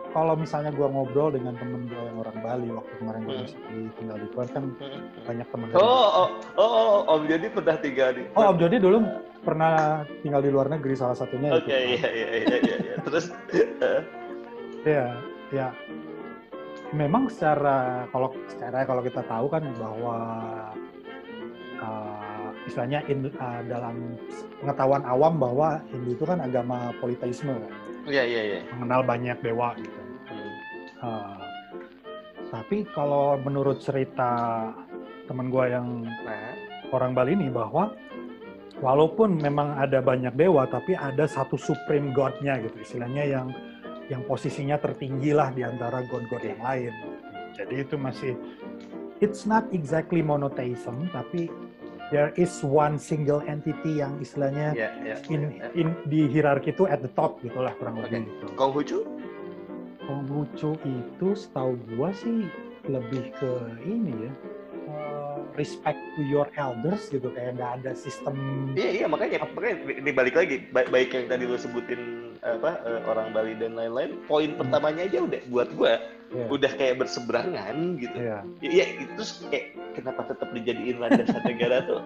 [0.10, 3.44] kalau misalnya gua ngobrol dengan temen gua yang orang Bali waktu kemarin gua Hmm.
[3.44, 4.64] masih di- tinggal di Tuan kan
[5.24, 8.22] banyak temen Oh, dari oh, oh, oh, Om Jody pernah tinggal di.
[8.34, 8.98] Oh, Om Jody dulu
[9.40, 9.74] pernah
[10.20, 11.96] tinggal di luar negeri salah satunya Oke, itu.
[11.96, 12.96] iya, iya, iya, iya, iya.
[13.02, 13.26] Terus,
[13.80, 14.02] eh,
[14.80, 15.08] Iya,
[15.52, 15.68] ya.
[16.90, 17.78] Memang secara
[18.10, 20.16] kalau secara kalau kita tahu kan bahwa
[21.78, 24.18] uh, istilahnya in- uh, dalam
[24.58, 27.74] pengetahuan awam bahwa Hindu itu kan agama politeisme, kan,
[28.10, 28.60] iya, iya, iya.
[28.76, 30.02] mengenal banyak dewa gitu.
[30.30, 30.52] Hmm.
[31.00, 31.40] Uh,
[32.50, 34.32] tapi kalau menurut cerita
[35.30, 36.54] teman gua yang Nah,
[36.90, 37.94] orang Bali ini bahwa
[38.82, 43.48] walaupun memang ada banyak dewa tapi ada satu supreme god-nya gitu istilahnya yang
[44.10, 46.94] yang posisinya tertinggi lah di antara god-god yang lain.
[47.54, 48.34] Jadi itu masih
[49.22, 51.52] it's not exactly monotheism tapi
[52.10, 55.16] there is one single entity yang istilahnya iya, iya.
[55.30, 55.70] in, iya.
[55.78, 58.46] in di hierarki itu at the top gitulah kurang lebih gitu.
[58.58, 59.06] Konghucu?
[60.10, 62.50] Konghucu itu setahu gua sih
[62.90, 63.52] lebih ke
[63.86, 64.34] ini ya
[64.90, 68.36] uh, respect to your elders gitu kayak nggak ada sistem
[68.74, 73.36] Iya iya makanya makanya dibalik lagi ba- baik yang tadi lu sebutin apa eh, orang
[73.36, 76.00] Bali dan lain-lain poin pertamanya aja udah buat gua
[76.32, 78.18] ya, udah kayak berseberangan gitu.
[78.18, 78.40] ya.
[78.64, 82.00] Ya, ya itu kayak kenapa tetap dijadiin landasan negara tuh?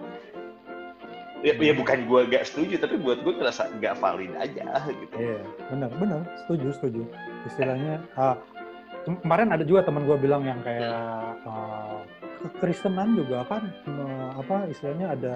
[1.40, 5.14] Ya, ya bukan gua gak setuju tapi buat gua ngerasa gak valid aja gitu.
[5.14, 7.02] Iya, benar, benar, setuju, setuju.
[7.44, 8.40] Istilahnya, ah,
[9.02, 10.88] kem- kemarin ada juga teman gue bilang yang kayak
[11.44, 12.00] ah,
[12.46, 13.60] kekristenan juga kan,
[14.34, 15.34] apa istilahnya ada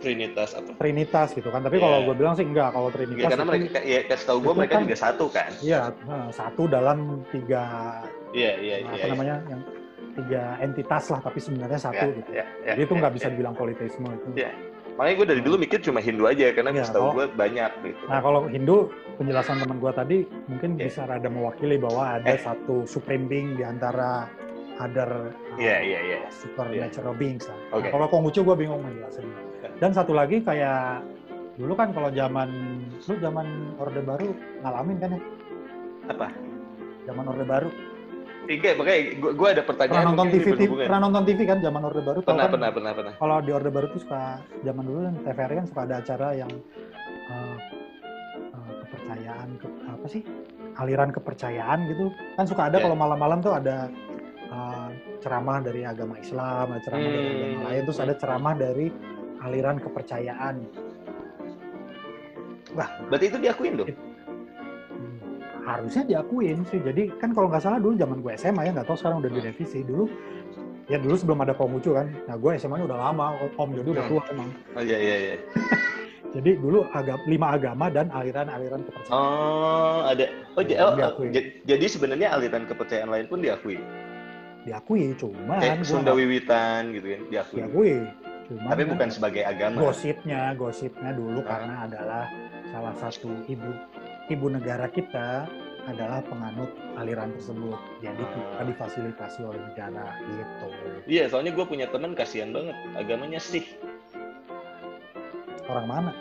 [0.00, 0.72] Trinitas apa?
[0.74, 1.60] trinitas gitu kan.
[1.60, 1.84] Tapi Iya.
[1.84, 4.48] kalau gue bilang sih enggak, kalau Ya, trinitas karena itu, mereka ya kasih tahu gua
[4.48, 5.50] itu mereka kan- juga satu kan.
[5.60, 7.62] iya eh, satu dalam tiga
[8.32, 8.96] Iya iya apa iya.
[8.98, 9.12] iya.
[9.12, 9.60] namanya yang
[10.12, 12.30] tiga entitas lah, tapi sebenarnya satu Ya, gitu.
[12.30, 13.32] ya, ya, Jadi itu ya, nggak bisa ya.
[13.32, 14.28] dibilang politisme itu.
[14.36, 14.52] Iya.
[14.92, 18.02] Makanya gue dari dulu mikir cuma Hindu aja karena Iya, kasih tahu gue banyak gitu.
[18.06, 18.76] Nah kalau Hindu
[19.16, 20.84] penjelasan teman gue tadi mungkin Iya.
[20.84, 22.36] bisa rada mewakili bahwa ada Eh.
[22.36, 24.28] satu supreme being di antara
[24.76, 26.18] other uh, Iya iya iya.
[26.28, 27.56] supernatural beings lah.
[27.72, 27.88] Oke.
[27.88, 29.24] Nah, kalau Konghucu gue bingung menjelasin.
[29.80, 31.00] Dan satu lagi kayak
[31.56, 32.48] dulu kan kalau zaman
[33.02, 33.46] lu zaman
[33.76, 34.28] Orde Baru
[34.60, 35.20] ngalamin kan ya?
[36.08, 36.28] Apa?
[37.04, 37.70] Zaman Orde Baru.
[38.42, 40.86] Tiga makanya gue gue ada pertanyaan Pernah nonton TV, berhubungan.
[40.90, 42.18] pernah nonton TV kan zaman Orde Baru?
[42.20, 43.12] Pernah kan, pernah pernah pernah.
[43.14, 44.22] Kalau di Orde Baru tuh suka
[44.60, 46.52] zaman dulu kan TVRI kan suka ada acara yang
[47.28, 47.56] uh,
[48.50, 50.22] uh, kepercayaan ke, apa sih?
[50.72, 52.04] aliran kepercayaan gitu.
[52.34, 52.82] Kan suka ada Ya.
[52.82, 53.92] kalau malam-malam tuh ada
[54.48, 54.88] uh,
[55.20, 57.36] ceramah dari agama Islam, ada ceramah dari Hmm.
[57.46, 58.86] agama lain, terus ada ceramah dari
[59.38, 60.54] aliran kepercayaan.
[63.06, 63.92] Berarti itu diakuin dong.
[65.62, 66.78] Hmm, harusnya diakuin sih.
[66.78, 69.80] Jadi kan kalau nggak salah dulu zaman gue SMA ya nggak tahu sekarang udah direvisi
[69.80, 70.10] dulu.
[70.90, 72.10] Ya dulu sebelum ada Konghucu kan.
[72.26, 74.50] Nah gue SMA-nya udah lama, Om jadi udah tua emang.
[74.72, 75.36] Oh iya iya iya.
[76.32, 79.12] Jadi dulu agam, lima agama dan aliran-aliran kepercayaan.
[79.14, 80.24] Oh ada.
[80.56, 81.28] Oh, Iya, oh, diakui.
[81.28, 83.76] j- jadi sebenarnya aliran kepercayaan lain pun diakui.
[84.64, 87.56] Diakui, cuman Kayak gua Sunda Wiwitan gitu kan diakui.
[87.60, 87.94] diakui.
[88.48, 89.76] Cuman Tapi kan bukan sebagai agama.
[89.82, 91.46] gosipnya, gosipnya dulu Ah.
[91.46, 92.24] karena adalah
[92.64, 93.68] salah satu ibu
[94.32, 95.46] ibu negara kita
[95.82, 97.74] adalah penganut aliran tersebut.
[98.00, 100.66] Jadi kita difasilitasi oleh negara gitu.
[101.10, 102.74] Iya, soalnya gue punya teman kasihan banget.
[102.94, 103.66] Agamanya Sikh,
[105.66, 106.12] Orang mana?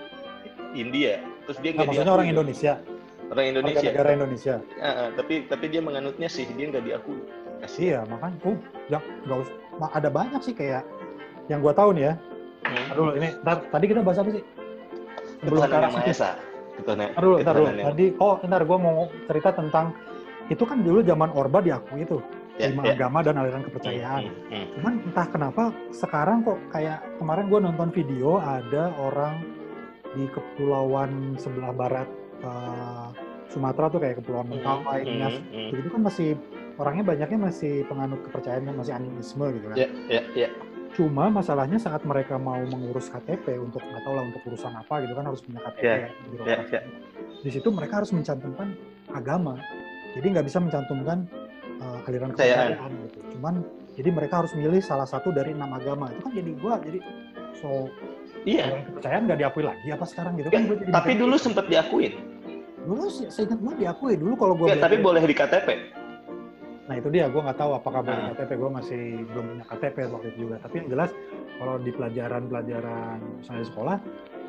[0.71, 1.19] India.
[1.45, 2.17] Terus dia Nah, nggak maksudnya diakui.
[2.17, 2.73] orang Indonesia,
[3.27, 3.87] Orang warga Indonesia.
[3.91, 4.55] negara Indonesia.
[4.79, 7.19] Ah, tapi tapi dia menganutnya Sikh, dia nggak diakui.
[7.61, 7.83] Kasihan.
[7.83, 8.57] Iya, makanya oh,
[8.89, 9.55] ya, nggak usah.
[9.93, 10.83] Ada banyak sih kayak
[11.49, 12.13] yang gua tahu nih ya.
[12.61, 12.87] Hmm.
[12.93, 14.43] Dulu ini, ntar, tadi kita bahas apa sih?
[15.41, 16.13] Sebelum ke Ketuhanan arah yang Maha situ.
[16.17, 16.31] Esa.
[16.81, 17.67] Ketuhanan, Ntar dulu, ntar dulu.
[17.67, 19.85] yang- Tadi, oh, ntar gue mau cerita tentang
[20.47, 22.21] itu kan dulu zaman Orba diakui tuh
[22.53, 22.93] Ya, lima ya.
[22.93, 24.21] agama dan aliran kepercayaan.
[24.21, 24.65] Hmm, hmm, hmm.
[24.75, 29.39] Cuman entah kenapa sekarang kok kayak kemarin gue nonton video ada orang
[30.11, 33.07] di kepulauan sebelah barat eh,
[33.47, 35.69] Sumatera tuh kayak kepulauan Mentawai, Hmm, Nias, hmm, hmm.
[35.69, 36.29] begitu kan masih
[36.75, 39.77] orangnya banyaknya masih penganut kepercayaan masih animisme gitu kan.
[39.77, 40.49] Ya, ya, ya.
[41.01, 45.17] Cuma masalahnya saat mereka mau mengurus KTP untuk nggak tahu lah untuk urusan apa gitu
[45.17, 46.73] kan harus punya KTP Ya, ya, birokrasi.
[46.77, 46.81] ya.
[47.41, 48.77] Di situ mereka harus mencantumkan
[49.09, 49.57] agama.
[50.13, 51.25] Jadi nggak bisa mencantumkan
[51.81, 52.91] uh, aliran Kepercayaan.
[53.01, 53.17] gitu.
[53.33, 56.13] Cuman jadi mereka harus milih salah satu dari enam agama.
[56.13, 56.99] Itu kan jadi gua jadi
[57.55, 57.89] so
[58.43, 58.63] Iya.
[58.67, 62.13] aliran kepercayaan nggak diakui lagi apa sekarang gitu Ya, kan jadi Tapi dulu sempat diakuin.
[62.81, 65.67] dulu sih seingat gua diakui dulu kalau gua Ya, belajar- tapi boleh di KTP.
[66.91, 68.35] Nah itu dia, gue nggak tahu apakah boleh Nah.
[68.35, 69.01] KTP, gue masih
[69.31, 70.55] belum punya KTP waktu itu juga.
[70.59, 71.09] Tapi yang jelas
[71.55, 73.97] kalau di pelajaran-pelajaran misalnya sekolah,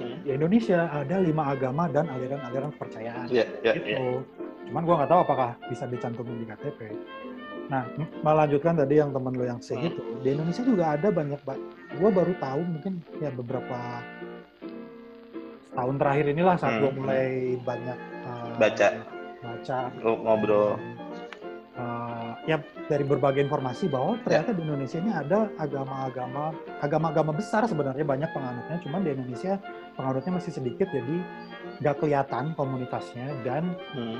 [0.02, 0.16] Hmm.
[0.26, 3.30] di Indonesia ada lima agama dan aliran-aliran kepercayaan.
[3.30, 3.94] Ya, ya, gitu.
[3.94, 3.98] ya.
[4.66, 6.80] Cuman gue nggak tahu apakah bisa dicantumin di KTP.
[7.70, 7.86] Nah,
[8.26, 9.86] melanjutkan tadi yang temen lo yang C Hmm.
[9.86, 11.38] itu, di Indonesia juga ada banyak,
[11.94, 14.02] gue baru tahu mungkin ya beberapa
[15.72, 16.98] tahun terakhir inilah saat gue Hmm.
[16.98, 17.26] mulai
[17.62, 18.88] banyak uh, Baca.
[19.42, 20.78] baca ngobrol.
[22.42, 26.50] Ya dari berbagai informasi bahwa ternyata di Indonesia ini ada agama-agama
[26.80, 29.62] agama-agama besar sebenarnya banyak penganutnya cuman di Indonesia
[29.94, 31.16] penganutnya masih sedikit jadi
[31.78, 34.18] nggak kelihatan komunitasnya dan Hmm.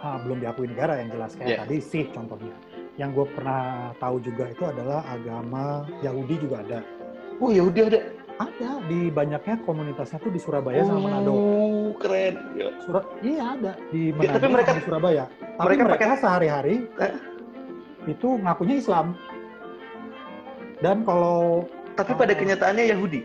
[0.00, 1.60] ah, belum diakui negara yang jelas kayak Yeah.
[1.60, 2.56] tadi sih contohnya
[2.96, 6.80] yang gue pernah tahu juga itu adalah agama Yahudi juga ada
[7.36, 8.00] Oh, ya udah ada.
[8.38, 12.36] ada di banyaknya komunitasnya tuh di Surabaya sama Manado Oh, keren.
[12.52, 12.68] Ya.
[12.80, 15.24] Surat iya ada di Ya, Manado tapi mereka- di Surabaya
[15.56, 17.12] tapi mereka mereka, pakai- sehari-hari Eh?
[18.06, 19.06] Itu ngakunya Islam
[20.80, 23.20] dan kalau Tapi pada kenyataannya Yahudi.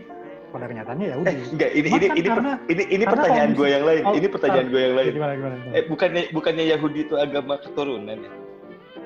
[0.46, 3.50] pada kenyataannya ya Eh, enggak, ini ini kan ini per- karena- ini ini karena pertanyaan
[3.52, 4.02] gue yang lain.
[4.02, 5.10] oh, Ini pertanyaan gue yang lain.
[5.10, 5.74] gimana gimana, gimana?
[5.74, 8.32] Eh, bukannya bukannya Yahudi itu agama keturunan ya?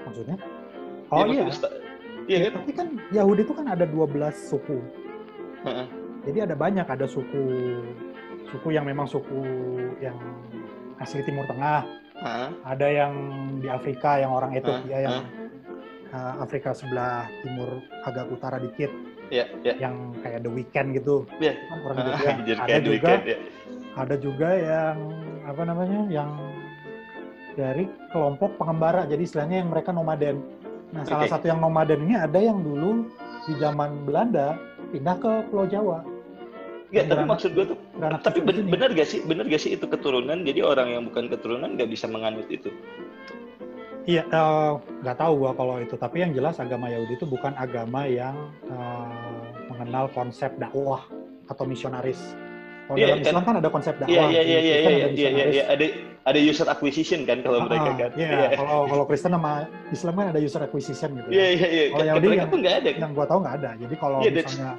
[0.00, 0.36] maksudnya
[1.08, 1.76] oh Ya, iya maksudnya sta-
[2.26, 2.52] Iya kan?
[2.56, 4.78] tapi kan Yahudi itu kan ada 12 suku
[5.60, 5.86] Heeh.
[6.24, 7.42] jadi ada banyak ada suku
[8.48, 9.38] suku yang memang suku
[9.98, 10.14] yang
[10.96, 11.82] asli Timur Tengah
[12.16, 12.50] Hah?
[12.64, 13.12] ada yang
[13.58, 15.00] di Afrika yang orang Ethiopia Hah?
[15.00, 15.16] yang
[16.10, 18.90] uh, Afrika sebelah timur agak utara dikit
[19.30, 19.78] Ya, ya.
[19.78, 21.54] yang kayak The Weeknd gitu Iya.
[21.54, 23.38] kan orang Ah, Ethiopia Anjir, ada kayak juga weekend, ya.
[23.94, 24.96] ada juga yang
[25.44, 26.30] apa namanya yang
[27.52, 30.42] dari kelompok pengembara jadi istilahnya yang mereka nomaden
[30.90, 31.30] nah salah Oke.
[31.30, 33.06] satu yang nomaden ini ada yang dulu
[33.46, 34.58] di zaman Belanda
[34.90, 36.02] pindah ke Pulau Jawa
[36.90, 37.78] Nggak, tapi maksud gue tuh,
[38.18, 38.66] tapi ben- sini.
[38.66, 40.42] benar gak sih, benar gak sih itu keturunan?
[40.42, 42.66] Jadi orang yang bukan keturunan nggak bisa menganut itu.
[44.10, 44.70] Iya, eh,
[45.00, 45.94] nggak tahu gua kalau itu.
[45.94, 48.34] Tapi yang jelas agama Yahudi itu bukan agama yang
[48.66, 49.38] eh,
[49.70, 51.06] mengenal konsep dakwah
[51.46, 52.18] atau misionaris.
[52.86, 54.10] Kalau Iya, dalam kan- Islam kan ada konsep dakwah.
[54.10, 55.84] Iya, iya, iya, iya, iya, ada iya, iya, iya, ada
[56.20, 58.10] ada user acquisition kan kalau mereka Ah, kan.
[58.12, 59.52] Iya, kalau kalau Kristen sama
[59.88, 61.28] Islam kan ada user acquisition gitu.
[61.30, 61.84] Iya, iya, iya.
[61.86, 62.88] Kalau Kan Yahudi yang- tuh nggak ada.
[62.90, 63.00] kan?
[63.06, 63.70] Yang gua tahu nggak ada.
[63.78, 64.74] Jadi kalau Iya, that's- misalnya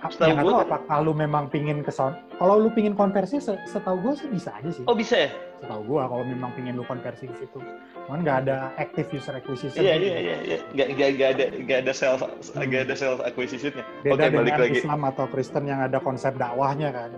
[0.00, 3.98] Setahu tahu kan- apakah lu memang pingin ke son- Kalau lu pingin konversi, se- setahu
[3.98, 4.86] gua sih bisa aja sih.
[4.86, 5.30] Oh bisa ya?
[5.58, 7.58] Setahu gua kalau memang pingin lu konversi ke situ.
[8.06, 9.74] Cuman nggak ada active user acquisition.
[9.76, 10.06] Iya, gitu.
[10.06, 10.58] iya, iya, iya.
[10.70, 12.20] Nggak, nggak, nggak ada, nggak ada self,
[12.54, 13.82] nggak ada self acquisitionnya.
[14.00, 14.78] Beda Oke, balik dengan lagi.
[14.78, 17.10] Islam atau Kristen yang ada konsep dakwahnya kan.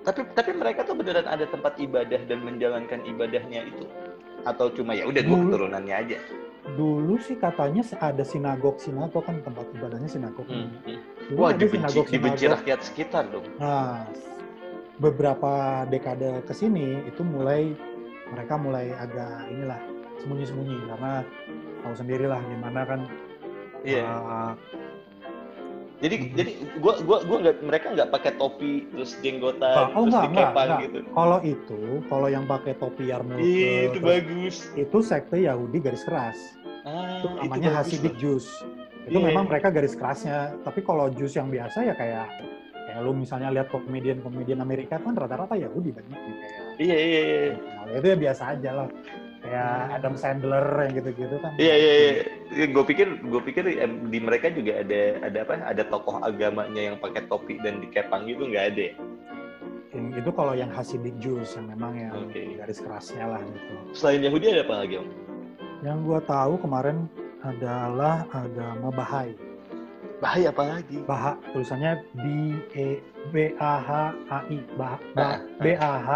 [0.00, 3.84] Tapi tapi mereka tuh beneran ada tempat ibadah dan menjalankan ibadahnya itu
[4.40, 6.18] atau cuma ya udah gua Dulu- keturunannya aja.
[6.68, 10.44] Dulu sih katanya ada sinagog sinagog kan tempat ibadahnya sinagog.
[10.44, 10.68] Hmm.
[10.82, 10.98] hmm.
[11.28, 12.56] Dulu Wah ada dibenci, sinagog dibenci sinagog.
[12.60, 13.46] rakyat sekitar dong.
[13.56, 14.04] Nah,
[14.96, 15.52] beberapa
[15.86, 17.72] dekade ke sini itu mulai
[18.28, 19.80] mereka mulai agak inilah
[20.18, 21.12] sembunyi-sembunyi karena
[21.80, 23.00] tahu sendirilah gimana kan
[23.80, 24.02] Iya.
[24.04, 24.52] uh,
[25.98, 26.30] Jadi Hmm.
[26.32, 30.30] jadi gua gua gua nggak mereka nggak pakai topi terus jenggotan Oh, terus enggak, enggak,
[30.30, 30.80] dikepang enggak.
[30.80, 30.98] gitu.
[31.10, 34.56] kalau itu kalau yang pakai topi yarmulke itu terus- bagus.
[34.76, 36.38] itu sekte Yahudi garis keras.
[36.88, 38.14] Ah, itu namanya Hasidic.
[38.16, 38.48] Jews.
[39.04, 39.50] Itu Iya, memang iya.
[39.52, 40.56] mereka garis kerasnya.
[40.64, 42.26] Tapi kalau Jews yang biasa ya kayak
[42.88, 47.50] kayak lu misalnya lihat komedian-komedian Amerika kan rata-rata Yahudi banyak nih kayak Iya iya iya.
[47.84, 48.88] nah, itu ya biasa aja lah.
[49.38, 51.52] Kayak Adam Sandler yang gitu-gitu kan.
[51.56, 52.12] Iya iya iya.
[52.68, 53.64] Gue pikir gue pikir
[54.08, 55.52] di mereka juga ada ada apa?
[55.68, 58.82] Ada tokoh agamanya yang pakai topi dan dikepang gitu nggak ada.
[58.88, 58.94] ya?
[59.88, 62.60] Yang itu kalau yang Hasidic Jews yang memang yang Oke.
[62.60, 63.72] garis kerasnya lah gitu.
[63.96, 65.08] Selain Yahudi ada apa lagi om?
[65.78, 67.06] Yang gua tahu kemarin
[67.46, 69.38] adalah agama Bahai.
[70.18, 70.98] Bahaya apa lagi?
[71.06, 72.24] Baha tulisannya B
[72.74, 72.98] E
[73.30, 73.90] B A H
[74.26, 76.10] A I Bah, Ah, bah, B A H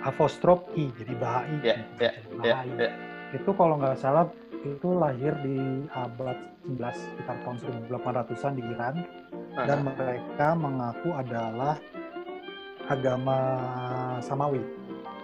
[0.00, 1.60] apostrof I jadi Bahai.
[1.60, 2.00] Ya, gitu.
[2.00, 2.68] ya, Bahai.
[2.80, 2.90] ya.
[3.36, 4.32] Itu kalau nggak salah
[4.64, 7.56] itu lahir di abad 11 sekitar tahun
[7.88, 8.96] 1800-an di Iran
[9.60, 11.76] Ah, dan mereka mengaku adalah
[12.88, 13.38] agama
[14.24, 14.64] Samawi,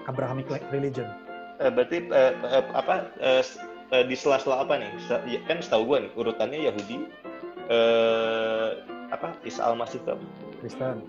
[0.04, 1.08] Abrahamic religion.
[1.56, 3.08] Eh, berarti eh, eh, apa
[3.40, 3.56] s-
[3.88, 4.90] eh, di sela-sela apa nih?
[5.24, 7.08] Ya, kan setahu gue nih urutannya Yahudi,
[7.72, 8.68] eh,
[9.08, 10.00] apa Isa al-Masih?
[10.60, 11.00] Kristen.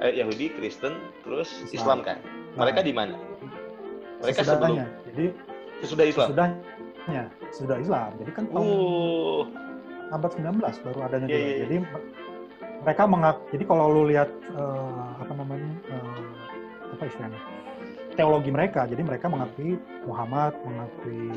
[0.00, 1.76] Eh, Yahudi, Kristen, terus Islam.
[1.76, 2.16] Islam, kan?
[2.56, 3.14] Nah, Mereka di mana?
[4.20, 4.76] Mereka sebelum.
[5.12, 5.24] Jadi
[5.80, 6.26] sesudah Islam.
[6.32, 8.10] sesudahnya sudah Islam.
[8.20, 9.42] Jadi kan tahun Uh,
[10.10, 11.44] abad 19 baru adanya Iya, juga.
[11.44, 11.56] iya.
[11.64, 12.06] Jadi me-
[12.80, 16.32] mereka mengak jadi kalau lu lihat eh, apa namanya eh,
[16.96, 17.40] apa istilahnya
[18.20, 21.32] teologi mereka, jadi mereka mengakui Muhammad, mengakui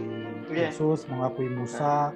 [0.52, 0.67] Iya.
[0.67, 2.12] Yesus, mengakui Musa,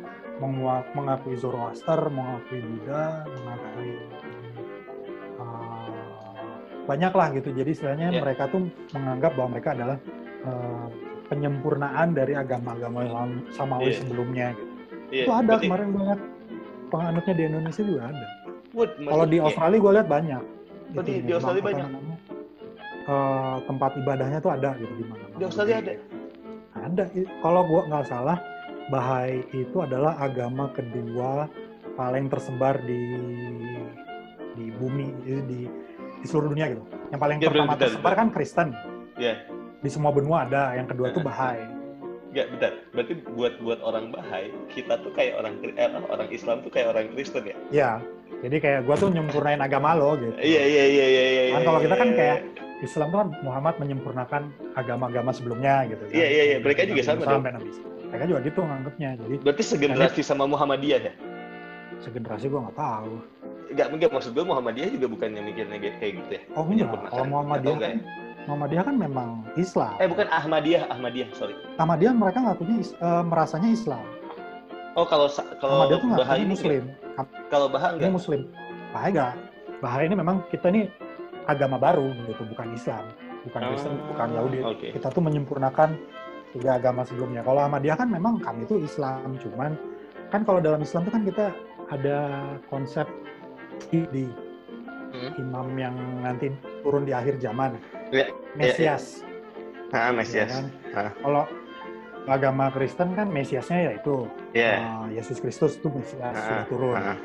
[0.91, 3.91] mengakui Zoroaster, mengakui Buddha, mengakui
[5.39, 5.88] eh,
[6.84, 7.49] banyak lah gitu.
[7.56, 8.19] Jadi istilahnya Iya.
[8.19, 9.97] mereka tuh menganggap bahwa mereka adalah
[10.38, 10.86] eh,
[11.27, 13.99] penyempurnaan dari agama-agama Sam- Samawi Iya.
[13.99, 14.47] sebelumnya.
[14.51, 14.63] Gitu.
[15.12, 15.23] iya.
[15.23, 16.19] Itu ada Berarti- kemarin lihat
[16.88, 18.27] penganutnya di Indonesia juga ada.
[18.99, 19.38] Kalau di.
[19.39, 20.43] Australia gue lihat banyak.
[20.89, 21.88] Oh, di- di Australia banyak?
[23.07, 25.23] Eh, tempat ibadahnya tuh ada gitu di mana.
[25.35, 25.93] Di Australia ada?
[26.77, 27.03] Ada.
[27.41, 28.37] Kalau gue nggak salah,
[28.87, 31.51] Bahai itu adalah agama kedua
[31.99, 33.01] paling tersebar di
[34.55, 35.67] di bumi di,
[36.23, 36.83] di seluruh dunia gitu.
[37.11, 38.19] Yang paling Ya, pertama benar, tersebar benar.
[38.23, 38.67] kan Kristen.
[39.19, 39.33] Iya.
[39.83, 40.71] Di semua benua ada.
[40.73, 41.29] Yang kedua tuh Nah.
[41.35, 41.59] Bahai.
[42.31, 42.71] Enggak, bentar.
[42.95, 47.05] Berarti buat buat orang Bahai, kita tuh kayak orang eh, orang Islam tuh kayak orang
[47.11, 47.55] Kristen ya?
[47.71, 47.91] Ya.
[48.43, 50.31] Jadi kayak gue tuh nyempurnain agama lo gitu.
[50.37, 51.43] Iya, iya, iya, iya, iya.
[51.55, 52.39] Kan iya, kalau kita kan iya, kayak
[52.77, 54.41] Islam tuh kan Muhammad menyempurnakan
[54.77, 56.13] agama-agama sebelumnya gitu kan.
[56.13, 56.57] Iya, iya, iya.
[56.61, 57.69] Mereka juga sama sampai Nabi.
[58.07, 59.09] Mereka juga gitu nganggapnya.
[59.17, 61.13] Jadi Berarti segenerasi sama Muhammadiyah ya?
[61.97, 63.13] segenerasi gue nggak tahu.
[63.73, 66.41] Enggak, enggak maksud gue Muhammadiyah juga bukan yang mikirnya kayak gitu ya.
[66.53, 66.93] Oh enggak.
[67.09, 67.97] Kalau Muhammadiyah kan,
[68.45, 69.93] Muhammadiyah kan memang Islam.
[69.97, 71.57] Eh bukan Ahmadiyah, Ahmadiyah, sorry.
[71.81, 74.05] Ahmadiyah mereka ngakunya is- eh, merasanya Islam.
[74.93, 76.83] Oh kalau kalau Ahmadiyah tuh ini Muslim.
[76.85, 77.27] enggak?
[77.49, 78.13] Kalau Bahai Ini enggak?
[78.13, 78.41] Muslim.
[78.93, 79.33] Bahaya enggak?
[79.81, 80.85] Bahaya ini memang kita nih
[81.47, 83.07] agama baru gitu, bukan Islam,
[83.43, 84.60] bukan Kristen, Ah, bukan Yahudi.
[84.62, 84.88] Oke.
[84.91, 85.89] Kita tuh menyempurnakan
[86.51, 87.41] tiga agama sebelumnya.
[87.41, 89.79] Kalau Ahmadiyah kan memang kami itu Islam, cuman
[90.27, 91.45] kan kalau dalam Islam tuh kan kita
[91.88, 92.17] ada
[92.67, 93.07] konsep
[93.88, 94.27] di
[95.07, 95.31] Hmm.
[95.39, 96.51] imam yang nanti
[96.83, 97.79] turun di akhir zaman,
[98.12, 99.23] Iya, Mesias.
[99.89, 100.51] Ah, ya Mesias.
[100.51, 100.65] kan?
[100.91, 101.12] Ah.
[101.15, 101.43] Kalau
[102.27, 104.71] agama Kristen kan Mesiasnya ya itu Iya.
[104.75, 106.95] uh, Yesus Kristus itu Mesias Ah, sudah turun.
[106.99, 107.15] ah.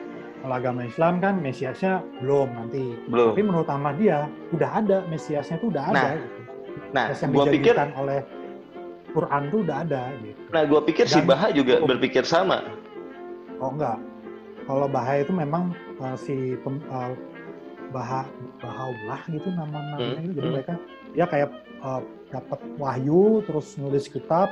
[0.42, 2.98] Kalau agama Islam kan Mesiasnya belum nanti.
[3.06, 3.30] Belum.
[3.30, 5.94] Tapi menurut Ahmadiyah udah ada Mesiasnya itu udah ada.
[5.94, 6.40] Nah, gitu.
[6.90, 8.20] Nah, Mesias yang gua pikir oleh
[9.12, 10.40] Quran tuh udah ada gitu.
[10.50, 12.64] nah gua pikir si Dan- Baha juga berpikir sama.
[13.62, 14.02] Oh enggak.
[14.66, 17.14] Kalau Bahaya itu memang uh, si pem, uh,
[17.94, 18.26] Baha
[18.58, 20.32] Bahaullah gitu nama-namanya Hmm, gitu.
[20.38, 20.54] Jadi hmm.
[20.58, 20.72] mereka
[21.12, 21.50] dia kayak
[21.84, 22.02] uh,
[22.32, 24.48] dapat wahyu terus nulis kitab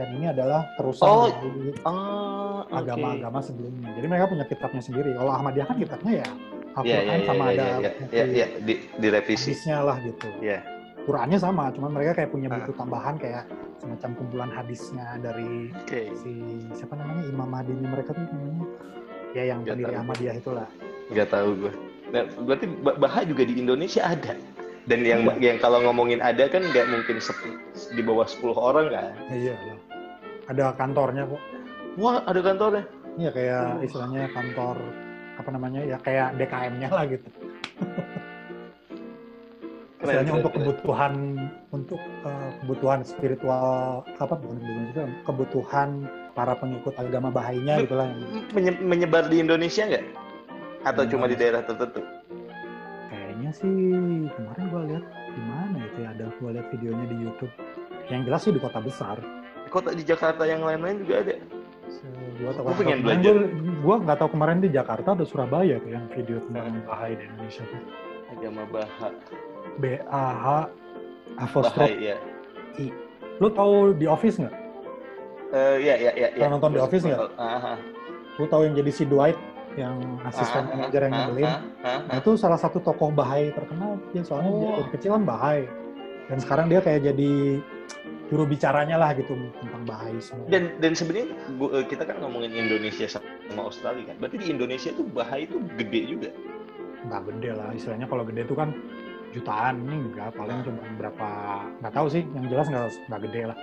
[0.00, 2.72] dan ini adalah terusan Oh, dari oke.
[2.72, 3.92] agama-agama sebelumnya.
[3.92, 5.12] Jadi mereka punya kitabnya sendiri.
[5.12, 6.28] Kalau Ahmadiyah kan kitabnya ya
[6.70, 9.52] Iya, Al-Quran iya, iya, sama iya, ada iya, iya, iya, iya, di direvisi.
[9.52, 10.28] hadisnya lah gitu.
[10.40, 10.58] Iya.
[11.00, 12.56] Qurannya sama, cuman mereka kayak punya Ah.
[12.56, 13.44] buku tambahan kayak
[13.76, 16.12] semacam kumpulan hadisnya dari Oke.
[16.16, 16.32] si
[16.72, 18.64] siapa namanya Imam Mahdinya mereka tuh namanya
[19.32, 19.94] ya yang Nggak pendiri.
[19.98, 20.68] Ahmadiyah itulah.
[21.10, 21.72] Nggak tahu gue.
[22.10, 24.32] Nah, berarti Ba- Baha juga di Indonesia ada.
[24.80, 25.36] Dan yang Ada.
[25.38, 27.20] yang kalau ngomongin ada kan nggak mungkin
[27.90, 29.12] di bawah 10 orang kan.
[29.28, 29.54] Iya.
[30.50, 31.42] Ada kantornya kok.
[31.96, 32.84] Wah, ada kantornya.
[33.16, 33.78] Iya kayak Oh.
[33.80, 34.76] istilahnya kantor
[35.34, 37.28] apa namanya ya kayak DKM-nya lah gitu.
[40.00, 40.64] Keren, Istilahnya keren, untuk keren.
[40.64, 41.12] kebutuhan
[41.70, 43.68] untuk eh, kebutuhan spiritual
[44.16, 44.58] apa bukan
[45.22, 45.88] kebutuhan
[46.32, 48.08] para pengikut agama Bahainya gitulah
[48.50, 50.04] Menye- menyebar di Indonesia nggak?
[50.82, 51.10] Atau Hmm.
[51.10, 52.00] cuma di daerah tertentu?
[53.06, 53.74] kayaknya sih
[54.30, 57.52] kemarin gua lihat di mana itu ya ada gua lihat videonya di YouTube.
[58.06, 59.16] Yang jelas sih di kota besar.
[59.70, 61.34] Kota di Jakarta yang lain-lain juga ada.
[62.40, 63.34] Gua tahu pengen belajar.
[63.36, 63.46] Gua,
[63.80, 66.84] gua nggak tahu kemarin di Jakarta ada Surabaya tuh yang video tentang Hmm.
[66.84, 67.80] Bahai di Indonesia tuh.
[68.30, 69.08] Agama Baha.
[69.78, 70.46] B A H
[71.38, 72.16] apostrophe ya.
[72.76, 72.90] I.
[73.38, 74.54] Lu tahu di Office nggak?
[75.50, 76.28] Eh, iya, iya, iya.
[76.32, 77.20] Pernah nonton The Office nggak?
[77.34, 77.76] Ah, ah,
[78.38, 79.38] Lu tahu yang jadi si Dwight
[79.74, 81.46] yang asisten manajer yang nyebelin?
[81.46, 83.98] ah, ah, Nah itu salah satu tokoh Bahai terkenal.
[84.10, 84.76] Dia soalnya dia Oh.
[84.78, 85.60] dari kecil kan Bahai.
[86.26, 87.32] Dan sekarang dia kayak jadi
[88.30, 89.82] juru bicaranya lah gitu tentang
[90.22, 90.46] semua.
[90.46, 91.34] Dan dan sebenarnya
[91.74, 94.16] eh, kita kan ngomongin Indonesia sama Australia kan.
[94.16, 96.30] Berarti di Indonesia tuh Bahai itu gede juga.
[97.00, 98.76] nggak gede lah istilahnya kalau gede itu kan
[99.32, 101.28] jutaan ini enggak paling cuma berapa
[101.80, 103.58] nggak tahu sih yang jelas nggak nggak gede lah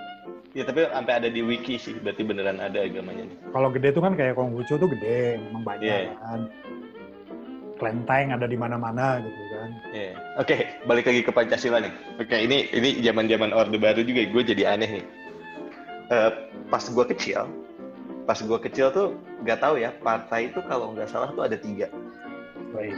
[0.57, 3.37] Ya tapi sampai ada di wiki sih, berarti beneran ada agamanya nih.
[3.53, 6.17] kalau gede itu kan kayak Konghucu tuh gede memang banyak Iya.
[6.17, 6.39] kan
[7.77, 10.11] Klenteng ada di mana-mana gitu kan Iya.
[10.39, 10.55] Oke,
[10.87, 11.91] balik lagi ke Pancasila nih.
[12.23, 15.05] Oke, ini ini zaman-zaman Orde Baru juga gue jadi aneh nih.
[16.07, 16.31] Eh,
[16.71, 17.43] pas gue kecil,
[18.23, 21.91] pas gue kecil tuh nggak tahu ya partai itu kalau nggak salah tuh ada tiga,
[22.71, 22.95] baik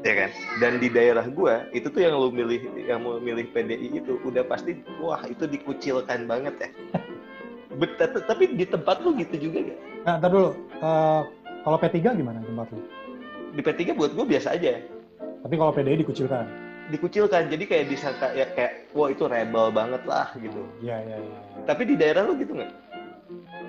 [0.00, 0.30] ya kan?
[0.64, 4.44] Dan di daerah gue itu tuh yang lu milih, yang mau milih PDI itu udah
[4.48, 6.68] pasti wah itu dikucilkan banget ya.
[7.80, 9.78] Bet- tapi di tempat lu gitu juga gak?
[10.04, 11.22] nah ntar dulu Eh,
[11.60, 12.80] kalau P3 gimana tempat lu
[13.52, 14.80] Di P3 buat gue biasa aja.
[15.40, 16.46] Tapi kalau PDI dikucilkan
[16.90, 20.58] Dikucilkan, jadi kayak disangka ya kayak wah itu rebel banget lah gitu.
[20.80, 22.72] Iya iya iya Tapi di daerah lu gitu nggak?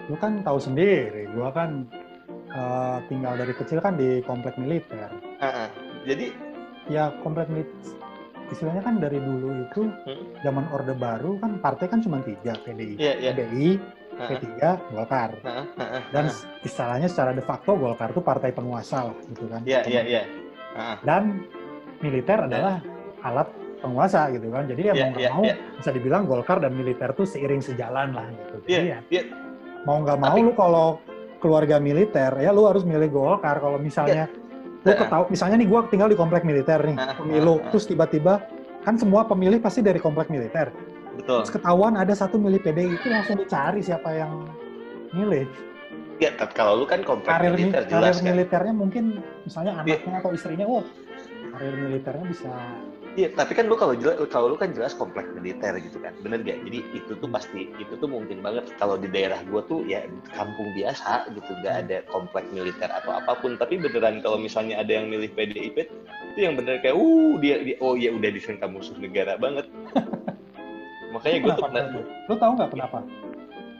[0.09, 1.85] lu kan tahu sendiri gua kan
[2.49, 5.67] eh, tinggal dari kecil kan di komplek militer Ah, ah.
[6.01, 6.33] Jadi
[6.87, 7.77] ya komplek militer
[8.49, 10.25] istilahnya kan dari dulu itu Hmm.
[10.41, 13.31] zaman orde baru kan partai kan cuma tiga PDI Iya, iya.
[13.31, 13.69] PDI
[14.11, 14.45] Ah, P3
[14.91, 16.35] Golkar ah, ah, dan ah.
[16.59, 20.21] istilahnya secara de facto Golkar itu partai penguasa lah gitu kan Iya, iya, iya.
[21.01, 21.45] Dan
[22.01, 22.81] militer adalah
[23.21, 25.55] alat penguasa gitu kan jadi ya Iya, mau nggak iya, mau iya.
[25.73, 29.23] bisa dibilang Golkar dan militer tuh seiring sejalan lah gitu Iya, Jadi ya, iya.
[29.83, 30.87] mau nggak mau Tapi- lu kalau
[31.37, 34.29] keluarga militer ya lu harus milih Golkar kalau misalnya
[34.81, 34.97] lu Ah.
[34.97, 37.69] ketahu misalnya nih gua tinggal di komplek militer nih Ah, pemilu ah, ah.
[37.69, 38.33] terus tiba-tiba
[38.81, 40.73] kan semua pemilih pasti dari komplek militer
[41.11, 41.41] Betul.
[41.41, 44.45] terus ketahuan ada satu milih PDI itu langsung dicari siapa yang
[45.11, 45.45] milih
[46.17, 48.25] Ya, kalau lu kan komplek karir mi- militer karir jelas kan.
[48.27, 49.03] militernya mungkin
[49.41, 50.85] misalnya anaknya atau istrinya wah
[51.51, 52.51] karir militernya bisa
[53.11, 56.15] Iya, tapi kan lu kalau jelas kalau lu kan jelas komplek militer gitu kan.
[56.23, 56.63] Bener gak?
[56.63, 59.99] Jadi itu tuh pasti itu tuh mungkin banget kalau di daerah gua tuh ya
[60.31, 61.83] kampung biasa gitu, nggak Hmm.
[61.83, 63.59] ada komplek militer atau apa pun.
[63.59, 65.91] Tapi beneran kalau misalnya ada yang milih PDIP
[66.31, 69.67] itu yang bener kayak uh dia, dia oh ya udah disangka musuh negara banget.
[71.11, 71.91] Makanya gue tuh pernah-
[72.31, 72.97] lu tahu nggak kenapa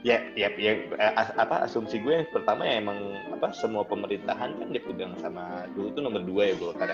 [0.02, 0.72] ya ya ya
[1.16, 2.98] as- apa asumsi gue yang pertama ya emang
[3.32, 6.92] apa semua pemerintahan kan dipegang sama dulu tuh nomor dua ya Golkar.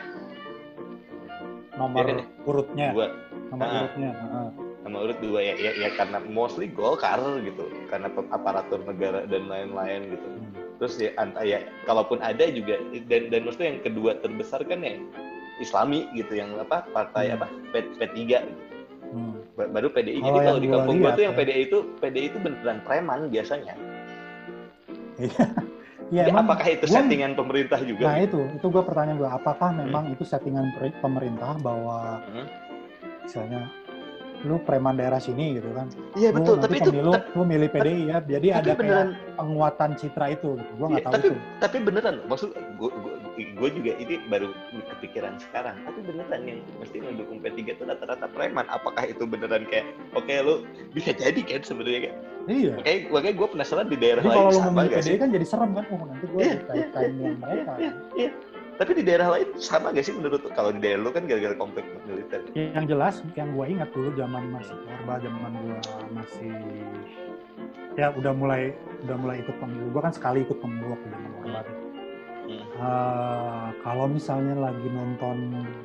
[1.79, 2.27] Nomor Iya kan ya?
[2.45, 3.07] urutnya dua
[3.49, 3.77] nomor Ah.
[3.79, 4.49] urutnya heeh.
[4.83, 10.11] nomor urut dua ya, ya ya karena mostly Golkar gitu karena aparatur negara dan lain-lain
[10.11, 10.53] gitu Hmm.
[10.77, 12.77] terus ya anta ya kalaupun ada juga
[13.07, 14.99] dan dan maksudnya yang kedua terbesar kan ya
[15.59, 17.37] Islami gitu yang apa partai Hmm.
[17.37, 18.63] apa P, P3 gitu.
[19.09, 19.35] Hmm.
[19.55, 21.39] Ba- baru PDI Kalau jadi kalau yang di gua kampung gua tuh yang ya.
[21.41, 23.75] PDI itu PDI itu beneran preman biasanya
[25.19, 25.45] Iya,
[26.09, 29.69] Jadi emang apakah itu gua- settingan pemerintah juga Nah itu, itu gue pertanyaan gue, apakah
[29.73, 30.65] memang itu settingan
[30.99, 32.47] pemerintah bahwa Hmm.
[33.23, 33.69] misalnya
[34.41, 35.91] lu preman daerah sini gitu kan.
[36.15, 38.17] Iya betul, tapi itu pemilu, ta- lu milih PDI ya.
[38.21, 40.55] Jadi tapi ada kayak beneran penguatan citra itu.
[40.55, 40.73] Gitu.
[40.77, 41.39] Gua nggak Iya, tahu tapi itu.
[41.59, 42.91] tapi beneran maksud gue
[43.39, 44.51] gue juga ini baru
[44.89, 49.87] kepikiran sekarang tapi beneran yang mesti mendukung P3 itu rata-rata preman apakah itu beneran kayak
[50.13, 52.15] oke lu bisa jadi kan sebenarnya kan
[52.49, 52.73] Iya.
[52.75, 55.47] makanya makanya gue penasaran di daerah Jadi lain kalau lu memilih PDI sih kan jadi
[55.47, 55.85] serem kan.
[55.89, 57.73] Oh nanti gue Iya, dikait-kaitin yang mereka.
[57.77, 58.31] Iya, iya.
[58.79, 61.83] Tapi di daerah lain sama gak sih menurut kalau di daerah lu kan gara-gara konflik
[62.07, 65.79] militer Yang jelas, yang gue ingat dulu zaman masih Orba, zaman gue
[66.15, 66.55] masih
[67.99, 68.71] ya udah mulai
[69.03, 69.91] udah mulai ikut pemilu.
[69.91, 71.61] Gue kan sekali ikut pemilu waktu zaman Orba.
[72.49, 72.63] Hmm.
[72.79, 75.37] Eh, kalau misalnya lagi nonton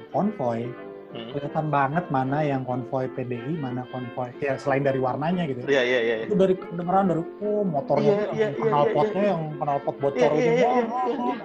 [0.09, 0.69] konvoy,
[1.13, 1.29] Hmm.
[1.29, 5.61] kelihatan banget mana yang konvoy PDI, mana konvoy ya selain dari warnanya gitu.
[5.69, 5.77] ya.
[5.77, 6.15] Iya iya iya.
[6.25, 9.95] Itu dari kedengeran dari oh motornya Iya, tuh iya, yang iya, knalpotnya iya, yang knalpot
[10.01, 10.49] bocor Iya, itu.
[10.49, 11.37] iya, iya, wah,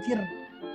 [0.00, 0.20] Anjir,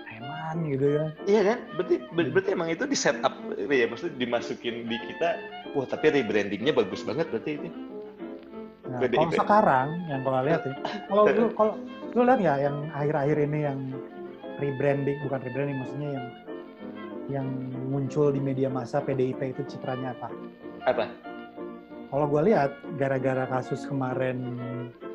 [0.06, 1.06] preman gitu ya.
[1.26, 1.58] Iya kan?
[1.74, 5.30] Berarti ber- berarti emang itu di setup ya maksudnya dimasukin di kita.
[5.74, 7.70] Wah tapi rebrandingnya bagus banget berarti itu.
[8.86, 9.18] Nah, PDIP.
[9.18, 10.74] kalau sekarang yang kalau lihat ya,
[11.10, 11.74] kalau lu kalau
[12.14, 13.80] lu lihat ya yang akhir-akhir ini yang
[14.62, 16.28] rebranding bukan rebranding maksudnya yang
[17.26, 17.48] yang
[17.90, 20.30] muncul di media massa PDIP itu citranya apa?
[20.86, 21.10] Apa?
[22.14, 24.38] Kalau gue lihat gara-gara kasus kemarin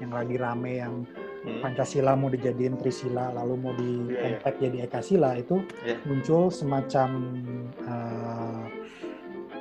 [0.03, 1.07] yang lagi rame yang
[1.41, 1.65] Hmm.
[1.65, 4.21] Pancasila mau dijadiin Trisila lalu mau di Iya, iya.
[4.21, 5.57] konvert jadi Ekasila itu
[5.89, 5.97] Iya.
[6.05, 7.09] muncul semacam
[7.89, 8.65] uh,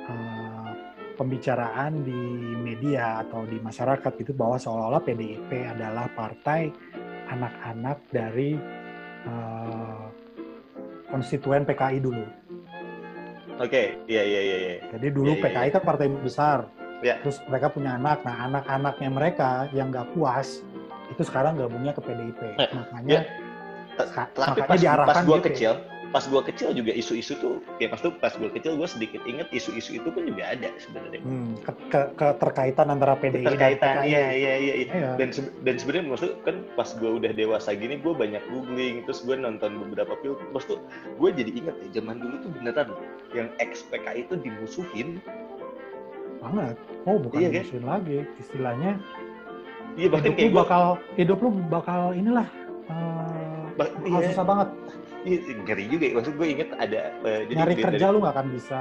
[0.04, 0.70] uh,
[1.16, 2.20] pembicaraan di
[2.60, 6.68] media atau di masyarakat itu bahwa seolah-olah PDIP adalah partai
[7.32, 8.60] anak-anak dari
[9.24, 10.04] uh,
[11.08, 12.24] konstituen PKI dulu.
[13.60, 14.56] Oke, iya iya iya.
[14.56, 14.74] iya.
[14.92, 16.68] Jadi dulu iya, PKI kan partai besar.
[17.00, 17.24] Iya.
[17.24, 18.20] Terus mereka punya anak.
[18.24, 20.60] Nah, anak-anaknya mereka yang nggak puas
[21.10, 22.40] itu sekarang gabungnya ke PDIP.
[22.56, 23.22] Eh, Makanya ya.
[24.00, 25.48] Ska- Tapi makanya pas, diarahkan pas gua gitu ya.
[25.50, 25.72] kecil,
[26.08, 29.44] pas gua kecil juga isu-isu tuh, ya pas tuh pas gua kecil gua sedikit inget
[29.50, 31.20] isu-isu itu pun juga ada sebenarnya.
[31.20, 34.08] hmm, ke- ke- keterkaitan antara PDI dan Terkaitan, PKI.
[34.08, 34.74] iya iya iya.
[34.78, 34.94] iya.
[34.96, 35.10] Iya.
[35.14, 39.20] Dan se- dan sebenarnya maksud kan pas gua udah dewasa gini, gua banyak googling, terus
[39.20, 40.78] gua nonton beberapa film, terus tuh
[41.14, 42.88] gua jadi inget ya zaman dulu tuh beneran
[43.30, 45.20] yang ex PKI itu dimusuhin.
[46.40, 46.72] banget.
[47.04, 47.60] Oh, bukan Iya, kan?
[47.60, 48.18] musuhin lagi.
[48.40, 48.90] Istilahnya
[50.00, 50.82] Iya bahkan hidup kayak lu gua bakal
[51.14, 52.48] hidup lu bakal inilah
[52.88, 54.28] uh, Ba- iya.
[54.28, 54.68] susah banget.
[55.20, 56.04] iya, ngeri juga.
[56.06, 56.12] ya.
[56.16, 58.78] Maksud gue inget ada eh, jadi Nyari dari- kerja lu nggak akan bisa.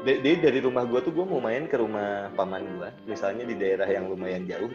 [0.00, 3.54] Dari, dari, dari rumah gue tuh gue mau main ke rumah paman gue, misalnya di
[3.54, 4.70] daerah yang lumayan jauh.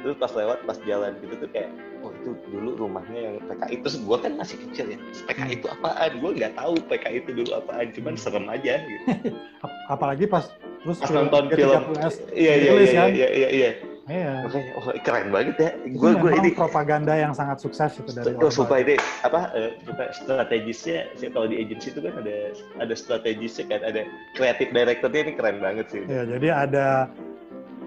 [0.00, 3.74] Terus pas lewat, pas jalan gitu tuh kayak, oh itu dulu rumahnya yang PKI.
[3.80, 6.10] Terus gue kan masih kecil ya, PKI itu apaan?
[6.14, 9.04] Gue nggak tahu PKI itu dulu apaan, cuman serem aja gitu.
[9.64, 10.46] Ap- Apalagi pas
[10.84, 13.48] terus Pas nonton film, G30S iya iya iya iya iya.
[13.50, 13.70] iya.
[14.04, 14.44] Iya.
[14.44, 15.70] Makanya, oh keren banget ya.
[15.96, 19.80] Gue gue memang ini, propaganda yang sangat sukses itu dari Oh, sumpah ini apa eh,
[19.88, 22.52] apa, strategisnya sih kalau di agency itu kan ada
[22.84, 24.04] ada strategisnya kan ada
[24.36, 26.02] kreatif directornya ini keren banget sih.
[26.04, 26.88] Ya, jadi ada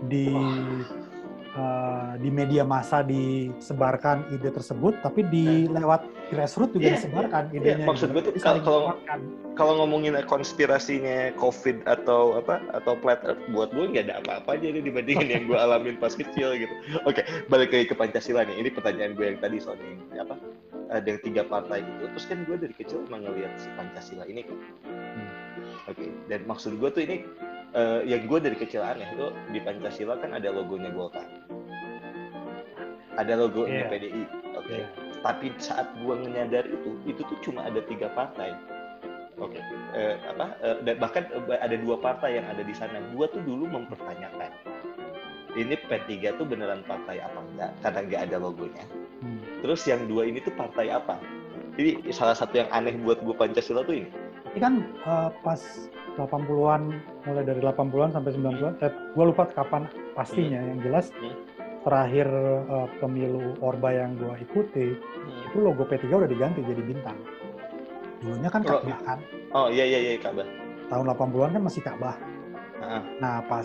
[0.09, 0.34] di
[1.57, 7.57] eh, di media massa disebarkan ide tersebut, tapi di lewat grassroots juga Iya, disebarkan iya.
[7.57, 7.85] idenya.
[7.89, 8.15] Maksud gitu.
[8.15, 8.95] gue tuh kalau- kalau-.
[9.57, 14.85] Kalau ngomongin konspirasinya COVID atau apa atau flat earth buat gue nggak ada apa-apanya ini
[14.85, 16.69] dibandingin yang gue alamin pas kecil gitu.
[17.09, 18.53] Oke, balik lagi ke Pancasila nih.
[18.53, 20.37] Ini pertanyaan gue yang tadi soal yang apa
[20.93, 22.05] ada yang tiga partai itu.
[22.05, 24.57] Terus kan gue dari kecil emang ngeliat si Pancasila ini kan.
[24.85, 25.31] Hmm.
[25.89, 27.25] Oke, dan maksud gue tuh ini
[27.73, 31.25] eh, yang gue dari kecil aneh tuh di Pancasila kan ada logonya Golkar.
[33.18, 33.89] Ada logonya Iya.
[33.89, 34.24] PDI.
[34.55, 34.74] Oke.
[34.78, 34.88] Iya.
[35.26, 38.53] Tapi saat gue menyadar itu, itu tuh cuma ada tiga partai.
[39.38, 39.57] Oke.
[39.93, 40.53] Eh, apa?
[40.61, 43.01] eh, dan bahkan eh, ada dua partai yang ada di sana.
[43.13, 44.49] Gue tuh dulu mempertanyakan.
[45.57, 47.72] Ini P3 tuh beneran partai apa enggak?
[47.82, 48.86] Karena nggak ada logonya.
[49.26, 49.41] Hmm.
[49.65, 51.18] Terus yang dua ini tuh partai apa?
[51.74, 54.09] Jadi salah satu yang aneh buat gue Pancasila tuh ini.
[54.53, 55.61] Ini kan eh, pas
[56.18, 56.82] 80-an,
[57.26, 61.34] mulai dari 80-an sampai 90-an, eh, gue lupa kapan pastinya, yang jelas Hmm.
[61.88, 62.27] Terakhir
[62.67, 64.99] eh, pemilu Orba yang gue ikuti,
[65.47, 67.15] itu logo P3 udah diganti jadi bintang.
[68.19, 68.83] Dulunya kan Oh.
[68.83, 69.19] Ka'bah kan,
[69.55, 70.43] Oh iya iya iya Ka'bah.
[70.88, 72.15] tahun 80-an kan masih Ka'bah.
[72.77, 73.01] Heeh.
[73.17, 73.63] Nah pas,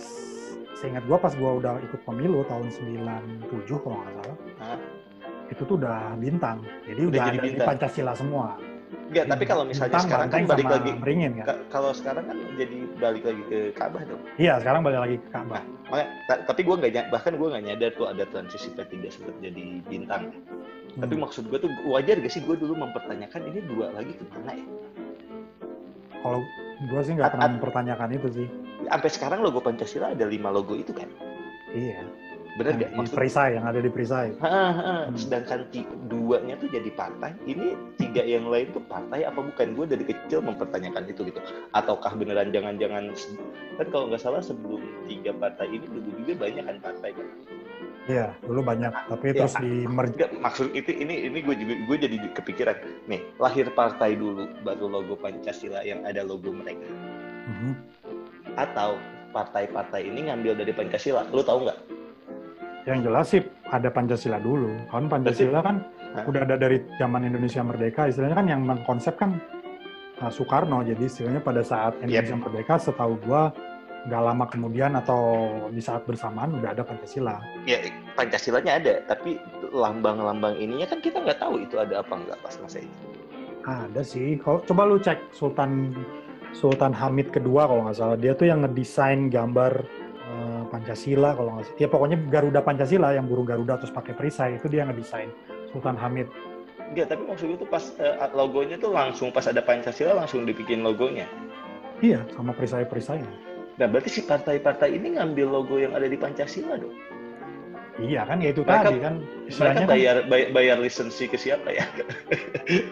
[0.72, 3.42] seingat gue pas gue udah ikut pemilu tahun 97
[3.82, 4.78] kalau nggak salah, Hah?
[5.50, 6.62] itu tuh udah bintang.
[6.86, 7.66] Jadi Udah udah, jadi ada di bintang.
[7.74, 8.54] Pancasila semua.
[8.92, 11.46] Enggak, tapi kalau misalnya Bintang, sekarang kan balik lagi beringin kan?
[11.48, 14.20] Ka- kalau sekarang kan jadi balik lagi ke Ka'bah dong.
[14.36, 15.62] Iya sekarang balik lagi ke Ka'bah.
[15.92, 19.64] Makanya, ta- tapi gue nggak bahkan gue nggak nyadar tuh ada transisi P3 sempat jadi
[19.84, 20.32] bintang.
[20.92, 21.22] Tapi Hmm.
[21.24, 24.66] maksud gue tuh wajar gak sih gue dulu mempertanyakan ini dua lagi ke mana ya?
[26.20, 26.40] Kalau
[26.82, 28.48] gue sih nggak pernah mempertanyakan itu sih.
[28.84, 31.08] Sampai sekarang logo Pancasila ada lima logo itu kan.
[31.72, 32.04] Iya.
[32.52, 32.90] Bener yang gak?
[32.92, 34.28] di Maksud, perisai yang ada di perisai.
[34.44, 34.94] Ha, ha.
[35.08, 35.16] Hmm.
[35.16, 35.60] sedangkan
[36.12, 39.72] duanya tuh jadi partai, ini tiga yang lain tuh partai apa bukan?
[39.72, 41.40] Gue dari kecil mempertanyakan itu gitu.
[41.72, 43.16] Ataukah beneran jangan-jangan
[43.80, 47.28] kan kalau nggak salah sebelum tiga partai ini dulu juga banyak kan partai kan?
[48.02, 50.26] Iya, dulu banyak, tapi Ya, terus di merge.
[50.34, 52.76] Maksud itu ini ini gue juga gue jadi kepikiran
[53.06, 56.82] nih lahir partai dulu baru logo Pancasila yang ada logo mereka
[57.42, 57.72] Mhm.
[58.58, 58.98] atau
[59.30, 61.78] partai-partai ini ngambil dari Pancasila lu tahu nggak
[62.82, 64.74] Yang jelas sih ada Pancasila dulu.
[64.90, 65.86] Kan Pancasila kan
[66.18, 66.26] Hah?
[66.26, 68.10] udah ada dari zaman Indonesia Merdeka.
[68.10, 69.38] Istilahnya kan yang mengkonsep kan
[70.18, 70.82] uh, Soekarno.
[70.82, 73.54] Jadi istilahnya pada saat Indonesia Merdeka, setahu gua
[74.02, 75.22] nggak lama kemudian atau
[75.70, 77.38] di saat bersamaan udah ada Pancasila.
[77.70, 77.78] ya
[78.18, 79.38] Pancasilanya ada tapi
[79.70, 82.98] lambang-lambang ininya kan kita nggak tahu itu ada apa nggak pas masa itu
[83.62, 84.42] Ada sih.
[84.42, 85.94] Kalau coba lu cek Sultan
[86.50, 89.86] Sultan Hamid kedua kalau nggak salah, dia tuh yang ngedesain gambar
[90.72, 91.76] Pancasila kalau nggak.
[91.76, 95.28] Ya pokoknya Garuda Pancasila yang burung Garuda terus pakai perisai itu dia ngedesain
[95.68, 96.32] Sultan Hamid.
[96.88, 100.80] Enggak, tapi maksud gue tuh pas eh, logonya tuh langsung pas ada Pancasila langsung dibikin
[100.80, 101.28] logonya.
[102.00, 103.28] Iya, sama perisai-perisainya.
[103.78, 106.92] Nah, berarti si partai-partai ini ngambil logo yang ada di Pancasila dong.
[108.00, 109.14] Iya kan, ya itu Mereka- tadi kan.
[109.20, 111.84] Mereka Istilahnya kan, bayar bayar, bayar lisensi ke siapa ya?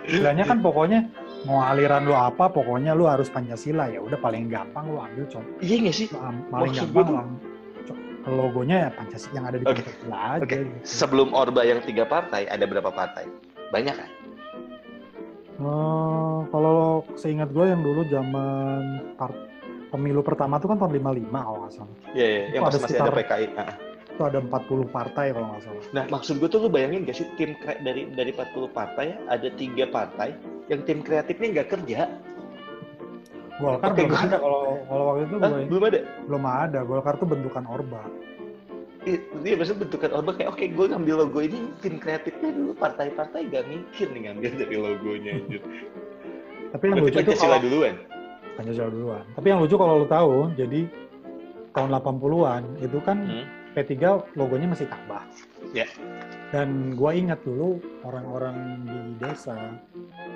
[0.05, 1.09] istilahnya kan pokoknya
[1.49, 4.01] mau aliran lu apa, pokoknya lu harus Pancasila ya.
[4.05, 5.57] Udah paling gampang lu ambil contoh.
[5.65, 6.07] Iya nggak sih?
[6.13, 7.41] Paling Maksud gampang
[8.29, 10.43] logonya ya Pancasila yang ada di Pancasila aja.
[10.45, 10.77] Oke, gitu.
[10.85, 13.25] sebelum Orba yang tiga partai, ada berapa partai?
[13.73, 14.11] Banyak kan?
[15.61, 19.13] Eh, kalau seingat gue yang dulu zaman
[19.93, 21.95] pemilu pertama tuh kan tahun 55 kalau nggak salah.
[22.17, 22.43] Iya, iya.
[22.49, 23.47] Itu yang ada masih ada sekitar- PKI.
[23.57, 23.75] Nah,
[24.11, 25.83] Itu ada 40 partai kalau nggak salah.
[25.97, 29.89] Nah, maksud gue tuh lu bayangin gak sih tim dari dari 40 partai ada tiga
[29.89, 30.37] partai
[30.69, 32.01] yang tim kreatifnya nggak kerja?
[33.61, 35.49] Golkar Oke, belum gua- ada kalau kalau waktu itu Hah?
[35.51, 35.99] gue Belum ada.
[36.25, 36.79] belum ada.
[36.83, 38.03] Golkar tuh bentukan Orba.
[39.03, 43.65] Iya, maksudnya bentukan Orba kayak oke gue ngambil logo ini tim kreatifnya dulu partai-partai gak
[43.67, 45.63] mikir nih ngambil dari logonya anjir.
[46.71, 47.95] Tapi yang Berarti lucu Pancasila kalau duluan.
[48.53, 49.23] Pancasila duluan.
[49.31, 50.81] Tapi yang lucu kalau lu tahu, jadi
[51.71, 53.47] tahun 80-an itu kan Hmm.
[53.71, 53.95] P3
[54.35, 55.23] logonya masih Ka'bah.
[55.71, 55.87] Ya.
[56.51, 59.55] Dan gua ingat dulu orang-orang di desa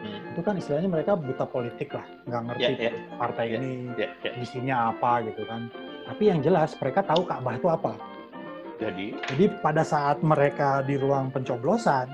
[0.04, 0.20] Hmm.
[0.30, 2.92] itu kan istilahnya mereka buta politik lah, nggak ngerti Ya, ya.
[3.16, 4.30] partai Ya, ini Ya, ya.
[4.36, 5.72] isinya apa gitu kan.
[6.04, 7.96] Tapi yang jelas mereka tahu Ka'bah itu apa.
[8.76, 12.12] Jadi, Jadi pada saat mereka di ruang pencoblosan,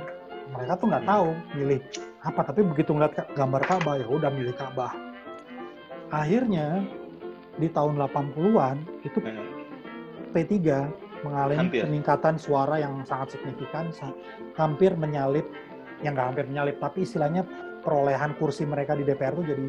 [0.50, 1.10] mereka tuh nggak Hmm.
[1.10, 1.80] tahu milih
[2.22, 2.40] apa.
[2.46, 4.94] Tapi begitu ngeliat gambar Ka'bah ya udah milih Ka'bah.
[6.10, 6.86] Akhirnya
[7.56, 9.34] di tahun 80-an itu eh,
[10.32, 10.54] P3
[11.20, 11.82] mengalami Hampir.
[11.84, 13.92] peningkatan suara yang sangat signifikan,
[14.56, 15.44] hampir menyalip,
[16.00, 17.44] yang nggak hampir menyalip, tapi istilahnya
[17.80, 19.64] perolehan kursi mereka di DPR tuh jadi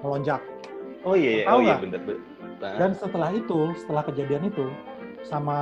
[0.00, 0.40] melonjak.
[1.02, 1.44] oh iya, iya.
[1.48, 2.00] Tahu oh iya bener.
[2.60, 4.68] Nah, Dan setelah itu, setelah kejadian itu,
[5.24, 5.56] sama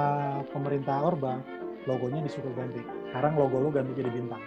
[0.51, 1.39] pemerintah Orba,
[1.87, 2.83] logonya disuruh ganti.
[3.11, 4.43] Sekarang logo lu ganti jadi bintang.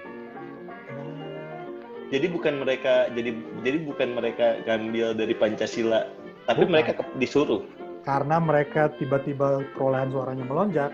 [2.11, 3.31] jadi bukan mereka jadi
[3.63, 6.11] jadi bukan mereka ngambil dari Pancasila,
[6.43, 6.71] tapi Bukan.
[6.75, 7.63] mereka disuruh.
[8.01, 10.91] Karena mereka tiba-tiba perolehan suaranya melonjak,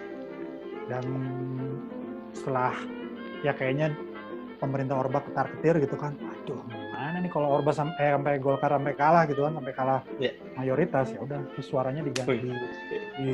[0.91, 1.05] dan
[2.35, 2.75] setelah
[3.43, 3.95] ya kayaknya
[4.59, 8.93] pemerintah Orba ketar-ketir gitu kan, aduh gimana nih kalau Orba sampai, eh, sampai Golkar sampai
[8.97, 10.31] kalah gitu kan, sampai kalah Ya.
[10.59, 12.51] mayoritas ya udah suaranya diganti,
[13.15, 13.31] di,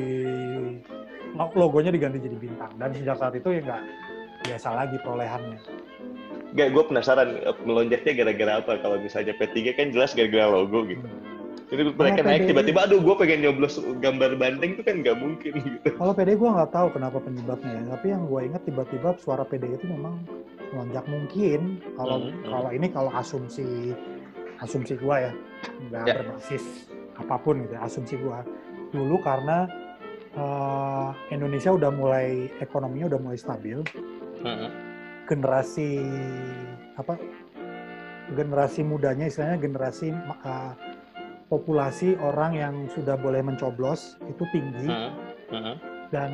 [1.34, 2.72] lo- logonya diganti jadi bintang.
[2.78, 3.84] Dan sejak saat itu ya nggak
[4.44, 5.60] biasa lagi perolehannya.
[6.54, 8.72] Gak, gue penasaran eh, melonjaknya gara-gara apa?
[8.86, 11.02] Kalau misalnya P3 kan jelas gara-gara logo gitu.
[11.72, 15.52] Jadi mereka Kalau naik tiba-tiba, aduh gue pengen nyoblos gambar bandeng itu kan nggak mungkin
[15.58, 15.90] gitu.
[15.96, 19.74] Kalau PD gue nggak tahu kenapa penyebabnya ya, tapi yang gue ingat tiba-tiba suara PD
[19.74, 20.22] itu memang
[20.74, 22.44] melonjak mungkin kalau Hmm, hmm.
[22.50, 23.94] kalau ini kalau asumsi
[24.58, 25.32] asumsi gue ya
[25.90, 26.14] nggak Ya.
[26.18, 26.64] berbasis
[27.14, 28.40] apa pun gitu ya, asumsi gue
[28.90, 29.70] dulu karena
[30.34, 33.86] eh, Indonesia udah mulai ekonominya udah mulai stabil
[34.42, 34.70] Heeh.
[35.26, 35.90] generasi
[36.98, 37.18] apa
[38.34, 40.10] generasi mudanya istilahnya generasi
[40.42, 40.74] uh,
[41.54, 45.12] populasi orang yang sudah boleh mencoblos itu tinggi Heeh.
[45.54, 45.76] Heeh.
[46.10, 46.32] dan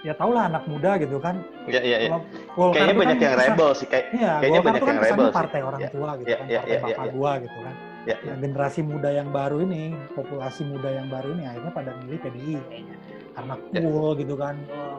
[0.00, 2.16] ya tau lah anak muda gitu kan Ya, ya, ya.
[2.56, 4.06] Kayaknya banyak kan yang kesan- rebel sih kayak.
[4.08, 5.36] Iya, kayaknya Golkar banyak kan yang rebel sih.
[5.36, 7.12] partai orang Ya, tua gitu ya, kan, ya, partai ya, ya, bapak ya.
[7.12, 7.74] gua gitu kan.
[8.08, 9.82] Ya, Ya, generasi muda yang baru ini,
[10.16, 12.96] populasi muda yang baru ini akhirnya pada milih PDI kayaknya.
[13.36, 13.80] Karena Ya.
[13.84, 14.54] cool gitu kan.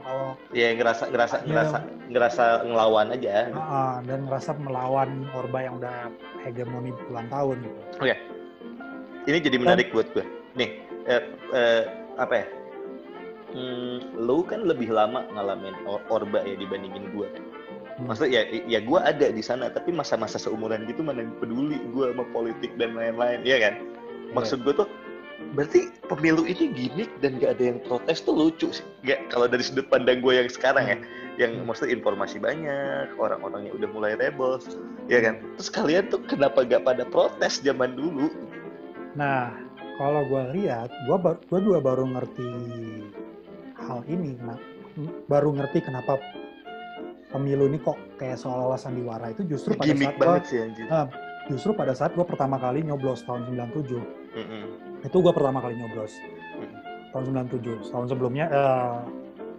[0.05, 1.47] Kalau ya ngerasa ngerasa Iya.
[1.49, 3.33] ngerasa ngerasa ngelawan aja.
[3.51, 5.97] Ah, dan ngerasa melawan Orba yang udah
[6.39, 7.81] hegemoni puluhan tahun gitu.
[9.27, 10.23] Ini jadi menarik buat gue.
[10.55, 11.21] Nih, eh,
[11.55, 11.83] eh,
[12.15, 12.45] apa ya?
[13.49, 17.27] Hmm, lu kan lebih lama ngalamin or- orba ya dibandingin gue.
[17.97, 18.07] Hmm.
[18.07, 22.23] Maksudnya ya, ya gue ada di sana, tapi masa-masa seumuran gitu mana peduli gue sama
[22.29, 23.73] politik dan lain-lain, iya kan?
[24.37, 24.87] Maksud gue tuh
[25.57, 28.85] berarti pemilu ini gimmick dan gak ada yang protes tuh lucu sih.
[29.01, 30.97] Gak kalau dari sudut pandang gue yang sekarang ya,
[31.41, 31.65] yang Hmm.
[31.65, 34.61] maksudnya informasi banyak, orang-orangnya udah mulai rebel,
[35.09, 35.41] ya kan.
[35.57, 38.29] Terus kalian tuh kenapa gak pada protes zaman dulu?
[39.17, 39.53] Nah,
[39.97, 42.49] kalau gue lihat, gue gua juga baru ngerti
[43.79, 44.37] hal ini.
[44.37, 44.57] Nah,
[45.25, 46.19] baru ngerti kenapa
[47.29, 50.85] pemilu ini kok kayak seolah-olah sandiwara itu justru pada Gimmick saat gua, sih anjir.
[50.89, 51.07] Ah.
[51.49, 53.97] justru pada saat gue pertama kali nyoblos tahun 97.
[54.37, 54.63] Mm-mm.
[55.01, 56.13] Itu gue pertama kali nyoblos.
[56.61, 56.77] Hmm.
[57.09, 57.89] Tahun 97.
[57.89, 58.97] Tahun sebelumnya, eh,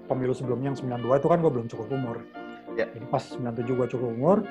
[0.06, 2.22] pemilu sebelumnya yang 92 itu kan gue belum cukup umur.
[2.78, 2.86] Ya.
[2.94, 4.46] Jadi pas 97 gue cukup umur,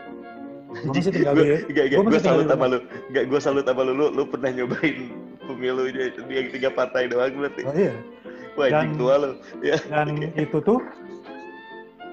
[0.69, 1.45] gue masih tinggal di...
[1.69, 2.79] Gak, gue salut sama lu.
[3.09, 3.91] Gak, gue salut sama lu.
[3.91, 4.07] lu.
[4.13, 5.09] Lu pernah nyobain
[5.41, 5.83] pemilu
[6.29, 7.61] yang tiga partai doang berarti.
[7.65, 7.93] Oh iya.
[8.53, 9.31] Wah, anjing Dan- tua lu.
[9.59, 9.77] Ya.
[9.87, 10.79] dan itu tuh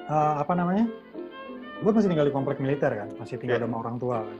[0.07, 0.87] eh, apa namanya
[1.77, 3.65] gue masih tinggal di komplek militer kan masih tinggal Ya.
[3.67, 4.39] sama orang tua kan.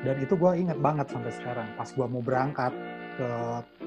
[0.00, 2.72] dan itu gue inget banget sampai sekarang pas gue mau berangkat
[3.16, 3.28] ke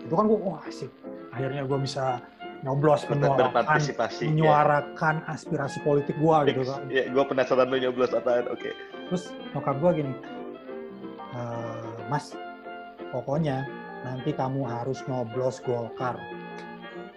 [0.01, 0.91] itu kan gue wah asik
[1.31, 2.19] akhirnya gue bisa
[2.63, 4.23] nyoblos menyuarakan berpartisipasi.
[4.25, 8.47] menyuarakan aspirasi politik gue Ya, gitu kan ya gue penasaran lu nyoblos apaan.
[8.47, 8.71] Oke.
[9.05, 10.13] terus nyokap gue gini
[11.29, 12.31] "Eh, mas
[13.09, 13.67] pokoknya
[14.01, 16.15] nanti kamu harus nyoblos golkar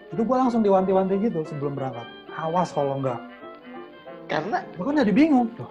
[0.08, 3.20] itu gue langsung diwanti-wanti gitu sebelum berangkat awas kalau enggak
[4.26, 5.70] Karena gue kan jadi bingung loh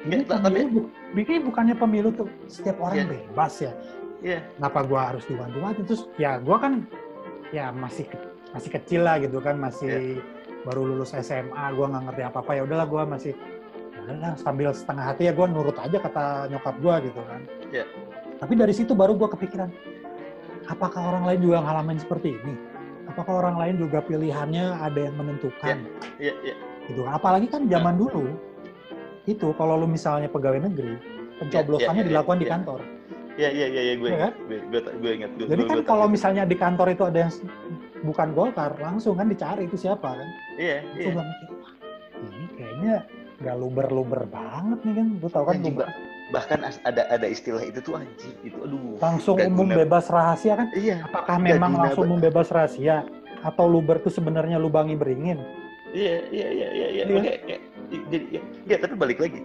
[0.00, 3.06] ini Nggak, tapi- bu- ini bukannya pemilu tuh setiap orang Iya.
[3.06, 3.72] bebas ya
[4.22, 4.40] Iya.
[4.54, 6.88] kenapa gue harus diwanti-wanti terus ya gue kan
[7.50, 8.08] ya masih
[8.50, 10.22] masih kecil lah gitu kan masih Iya.
[10.66, 13.32] baru lulus SMA gue nggak ngerti apa apa ya udahlah gue masih
[13.94, 17.40] ya udahlah sambil setengah hati ya gue nurut aja kata nyokap gue gitu kan
[17.70, 17.84] Iya.
[18.38, 19.70] tapi dari situ baru gue kepikiran
[20.66, 22.54] apakah orang lain juga ngalamin seperti ini
[23.06, 25.76] apakah orang lain juga pilihannya ada yang menentukan
[26.20, 26.54] Iya, iya.
[26.86, 27.18] gitu kan.
[27.18, 28.30] Apalagi kan zaman dulu
[29.26, 30.94] itu kalau lu misalnya pegawai negeri,
[31.38, 32.80] pencoblosannya Ya, ya, ya, dilakukan di kantor.
[33.38, 34.34] Iya, iya, iya, iya, gue Iya ingat.
[34.48, 35.30] Gue, gue, gue ingat.
[35.38, 37.32] Gue, Jadi gue- kan gue kalau misalnya di kantor itu ada yang
[38.02, 40.28] bukan Golkar, langsung kan dicari itu siapa kan.
[40.58, 41.22] Iya, Itu iya.
[41.22, 41.72] mikir, wah
[42.20, 42.94] ini kayaknya
[43.40, 45.06] nggak luber-luber banget nih kan.
[45.20, 45.88] Lu tau kan Anjing, luber.
[46.30, 48.34] Bahkan ada ada istilah itu tuh anjing.
[48.42, 48.98] Itu aduh.
[48.98, 49.74] langsung umum guna.
[49.82, 50.68] bebas rahasia kan.
[50.74, 53.02] Iya, Apakah memang guna langsung umum bebas rahasia?
[53.40, 55.40] Atau luber itu sebenarnya lubangi beringin?
[55.90, 57.04] iya, iya, iya, iya, iya.
[57.08, 57.18] Iya.
[57.18, 57.56] Oke, oke.
[57.90, 59.42] Jadi, ya, ya, tapi balik lagi.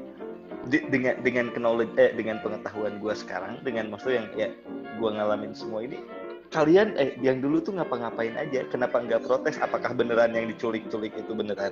[0.65, 4.49] Di- dengan dengan knowledge eh dengan pengetahuan gue sekarang dengan maksud yang ya
[4.97, 6.01] gue ngalamin semua ini
[6.49, 11.31] kalian eh yang dulu tuh ngapa-ngapain aja kenapa nggak protes apakah beneran yang diculik-culik itu
[11.31, 11.69] beneran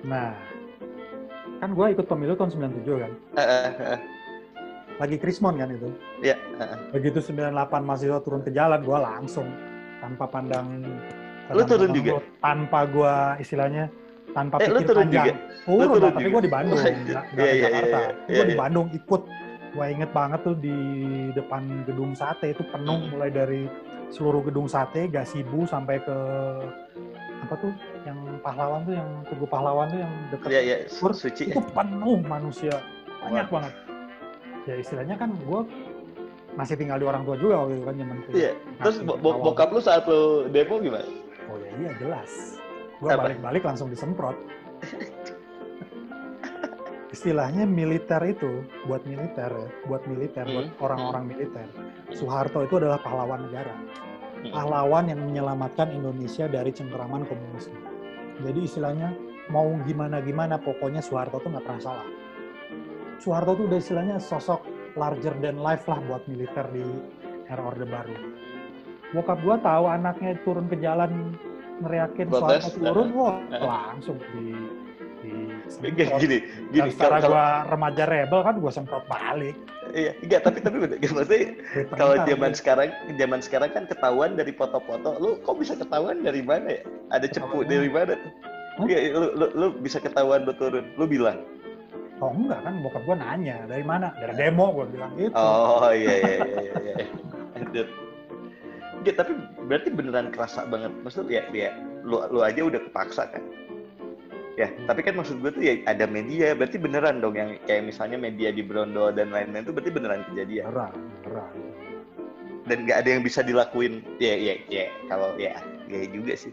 [0.00, 0.32] Nah,
[1.58, 3.12] kan gue ikut pemilu tahun 97 kan.
[3.36, 3.98] Eh, eh, eh,
[4.96, 5.92] Lagi Krismon kan itu.
[6.20, 6.78] ya eh, eh.
[6.90, 9.44] begitu 98 mahasiswa turun ke jalan gue langsung
[9.98, 10.80] tanpa pandang
[11.50, 12.22] Lu turun juga?
[12.38, 13.90] tanpa gue istilahnya
[14.30, 15.34] tanpa Eh, pikir turun panjang juga?
[15.60, 18.34] turun, turun lah, tapi gue di Bandung nggak iya, nggak di iya, Jakarta iya, gue
[18.34, 18.60] iya, di iya.
[18.60, 19.22] Bandung ikut
[19.70, 20.76] gue inget banget tuh di
[21.30, 23.10] depan gedung sate itu penuh Hmm.
[23.10, 23.70] mulai dari
[24.08, 26.16] seluruh gedung sate Gasibu sampai ke
[27.40, 27.72] apa tuh
[28.02, 30.12] yang pahlawan tuh yang tugu pahlawan tuh yang
[30.46, 32.82] ya ya Sur, suci itu penuh manusia
[33.20, 33.52] banyak Wah.
[33.56, 33.74] banget
[34.66, 35.60] ya istilahnya kan gue
[36.52, 38.52] masih tinggal di orang tua juga waktu itu kan zaman itu Iya.
[38.80, 41.06] Terus bo- bokap lu saat lu demo gimana?
[41.46, 42.59] oh ya iya jelas
[43.00, 44.36] gue balik-balik langsung disemprot.
[47.10, 50.84] Istilahnya militer itu buat militer ya buat militer buat Hmm.
[50.84, 51.66] orang-orang militer.
[52.14, 53.74] Soeharto itu adalah pahlawan negara.
[54.40, 54.56] Hmm.
[54.56, 57.76] pahlawan yang menyelamatkan Indonesia dari cengkeraman komunisme.
[58.40, 59.12] Jadi istilahnya
[59.52, 62.08] mau gimana gimana pokoknya Soeharto tuh nggak pernah salah.
[63.20, 64.64] Soeharto tuh udah istilahnya sosok
[64.96, 66.80] larger than life lah buat militer di
[67.52, 68.16] era Orde Baru.
[69.12, 71.36] Bokap gua tahu anaknya turun ke jalan
[71.80, 73.60] neriakin Soeharto turun, wah eh.
[73.60, 74.54] langsung di
[75.20, 75.32] di
[76.18, 76.42] Gini,
[76.74, 79.54] gini, secara gua remaja rebel kan gua semprot balik.
[79.94, 81.54] iya, enggak, tapi tapi bener, maksudnya
[81.94, 85.18] kalau perintah, zaman sekarang, zaman sekarang kan ketahuan dari foto-foto.
[85.22, 86.82] Lu kok bisa ketahuan dari mana ya?
[87.14, 88.32] Ada cepu dari mana tuh?
[88.82, 88.86] Hah?
[88.86, 90.90] Iya, lu, lu, lu bisa ketahuan lu turun.
[90.98, 91.42] Lu bilang.
[92.20, 94.10] Oh enggak kan bokap gua nanya dari mana?
[94.18, 95.34] Dari demo gua bilang gitu.
[95.38, 96.74] Oh iya iya iya
[97.72, 97.84] iya.
[99.00, 99.32] Enggak, tapi
[99.64, 100.92] berarti beneran kerasa banget.
[101.00, 101.72] Maksud ya, ya
[102.04, 103.40] lu lu aja udah kepaksa kan.
[104.60, 108.20] Ya, tapi kan maksud gue tuh ya ada media, berarti beneran dong yang kayak misalnya
[108.20, 110.68] media di Brondo dan lain-lain itu berarti beneran kejadian.
[110.68, 110.94] Beneran,
[111.24, 111.54] beneran.
[112.68, 114.04] Dan nggak ada yang bisa dilakuin.
[114.20, 114.92] Ya, ya, ya.
[115.08, 115.56] Kalau ya,
[115.88, 116.52] ya juga sih.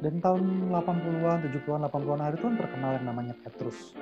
[0.00, 3.92] Dan tahun 80-an, 70-an, 80-an hari itu kan terkenal yang namanya Petrus.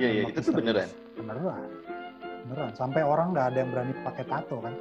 [0.00, 0.22] Iya, iya.
[0.32, 0.88] Itu tuh beneran.
[1.20, 1.68] Beneran.
[2.48, 2.70] Beneran.
[2.72, 4.74] Sampai orang nggak ada yang berani pakai tato kan.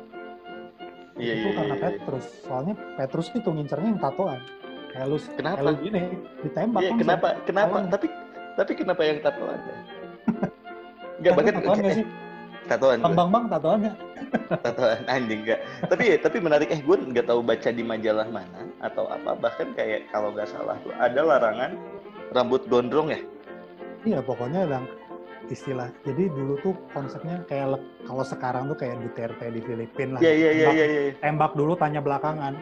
[1.14, 1.86] Iya, itu iya, karena iya, iya.
[1.98, 2.26] Petrus.
[2.42, 4.40] Soalnya Petrus itu ngincernya yang tatoan.
[4.94, 5.60] Kayak lu, Kenapa?
[5.66, 6.02] lu gini,
[6.46, 7.02] ditembak Iya, langsung.
[7.02, 7.28] kenapa?
[7.46, 7.76] Kenapa?
[7.78, 7.86] Tatoan.
[7.90, 8.08] Tapi
[8.54, 9.60] tapi kenapa yang tatoan?
[11.22, 12.06] Enggak bahkan tatoan nggak sih?
[12.72, 13.94] tatoan Bang bang bang tatoannya.
[14.66, 15.60] tatoan anjing enggak
[15.92, 20.08] tapi tapi menarik eh gue nggak tahu baca di majalah mana atau apa bahkan kayak
[20.16, 21.76] kalau nggak salah tuh ada larangan
[22.32, 23.20] rambut gondrong ya
[24.04, 24.86] Iya pokoknya yang
[25.48, 25.92] istilah.
[26.02, 30.22] Jadi dulu tuh konsepnya kayak kalau sekarang tuh kayak Duterte di Filipina lah.
[30.22, 32.54] iya iya iya Tembak- iya iya Tembak dulu tanya belakangan.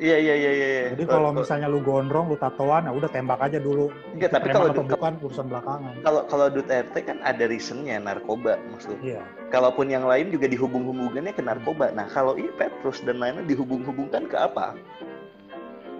[0.00, 3.60] iya iya iya iya Jadi kalau misalnya lu gondrong, lu tatoan, ya udah tembak aja
[3.60, 3.92] dulu.
[4.10, 5.92] Enggak, tapi kalau atau bukan urusan belakangan.
[6.00, 9.22] kalau kalau Duterte kan ada reasonnya narkoba maksudnya Iya.
[9.50, 14.36] kalaupun yang lain juga dihubung-hubungannya ke narkoba nah kalau ini Petrus dan lainnya dihubung-hubungkan ke
[14.36, 14.72] apa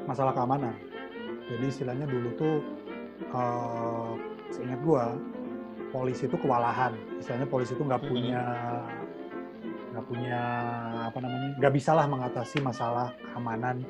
[0.03, 0.73] Masalah keamanan.
[1.47, 2.57] Jadi istilahnya dulu tuh,
[3.21, 4.11] eh
[4.49, 5.13] seingat gua,
[5.91, 6.95] polisi itu kewalahan.
[7.19, 8.43] Istilahnya polisi itu nggak punya
[9.91, 10.41] nggak punya
[11.11, 13.83] apa namanya nggak bisa lah mengatasi masalah keamanan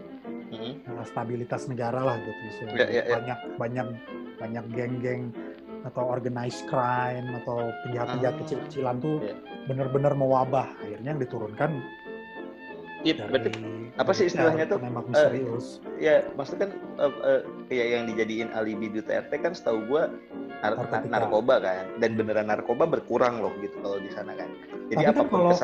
[0.49, 3.15] eh, stabilitas negara lah gitu istilahnya Ya, ya, ya.
[3.21, 3.87] banyak banyak
[4.41, 5.23] banyak geng-geng
[5.81, 9.37] atau organized crime atau penjahat-penjahat Ah, kecil-kecilan tuh ya.
[9.69, 11.71] benar-benar mewabah akhirnya yang diturunkan
[13.01, 13.49] Iya, berarti
[13.97, 14.77] apa sih istilahnya tuh?
[14.77, 17.41] penembak Eh, misterius ya maksudnya kan eh, eh,
[17.71, 20.13] ya yang dijadiin alibi Duterte kan setahu gua
[20.61, 20.99] nar- Narkotika.
[21.03, 24.49] na- narkoba kan dan beneran narkoba berkurang loh gitu kalau di sana kan
[24.89, 25.57] jadi Tapi kan kalau-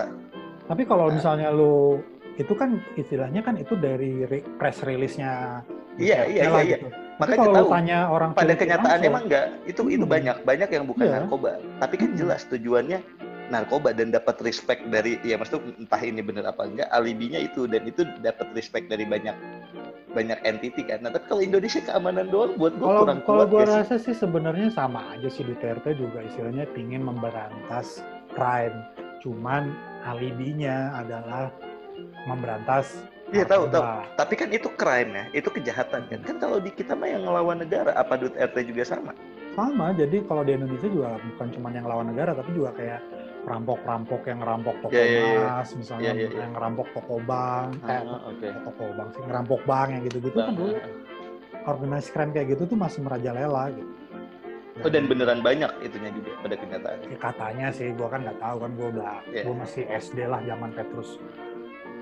[0.67, 1.15] tapi kalau Nah.
[1.15, 2.01] misalnya lu
[2.35, 5.61] itu kan istilahnya kan itu dari re- press release-nya
[5.97, 6.89] Iya, iya, lah iya, gitu.
[7.17, 10.13] Makanya kalau tahu tanya orang pada kenyataannya langsung, emang enggak itu itu Hmm.
[10.13, 11.15] banyak banyak yang bukan Iya.
[11.17, 12.19] narkoba tapi kan Hmm.
[12.19, 12.99] jelas tujuannya
[13.49, 17.87] narkoba dan dapat respect dari ya maksudnya entah ini bener apa enggak alibinya itu dan
[17.87, 19.35] itu dapat respect dari banyak
[20.17, 21.05] banyak entity kan.
[21.05, 23.77] Nah tapi kalau Indonesia keamanan doang buat Kalau kurang kalau kuat gue ya sih?
[23.85, 28.01] rasa sih sebenarnya sama aja sih Duterte juga istilahnya pingin memberantas
[28.33, 28.81] crime,
[29.21, 29.77] cuman
[30.09, 31.53] alibinya adalah
[32.25, 32.97] memberantas.
[33.27, 34.07] Iya, tahu, narkoba.
[34.15, 36.21] tapi kan itu crime ya itu kejahatan kan.
[36.25, 39.13] Kan kalau di kita mah yang ngelawan negara apa Duterte juga sama?
[39.53, 43.01] Sama, jadi kalau di Indonesia juga bukan cuma yang lawan negara, tapi juga kayak
[43.47, 45.23] perampok-perampok yang ngerampok toko iya, iya.
[45.47, 46.39] emas, misalnya Iya, iya, iya.
[46.43, 50.55] yang ngerampok toko bank, eh, Ah, oke toko bank sih, ngerampok bank yang gitu-gitu kan
[50.59, 53.93] dulu ah, organized crime kayak gitu tuh masih merajalela gitu.
[54.85, 57.07] Oh dan beneran banyak itunya juga pada kenyataannya.
[57.09, 59.43] Ya, katanya sih, gua kan nggak taw kan gua udah, Iya.
[59.49, 61.17] gua masih SD lah zaman Petrus.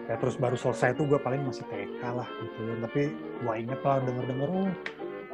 [0.04, 2.74] Petrus baru selesai tuh gua paling masih TK lah gitu ya.
[2.82, 3.02] Tapi
[3.46, 4.72] gua inget lah denger-denger oh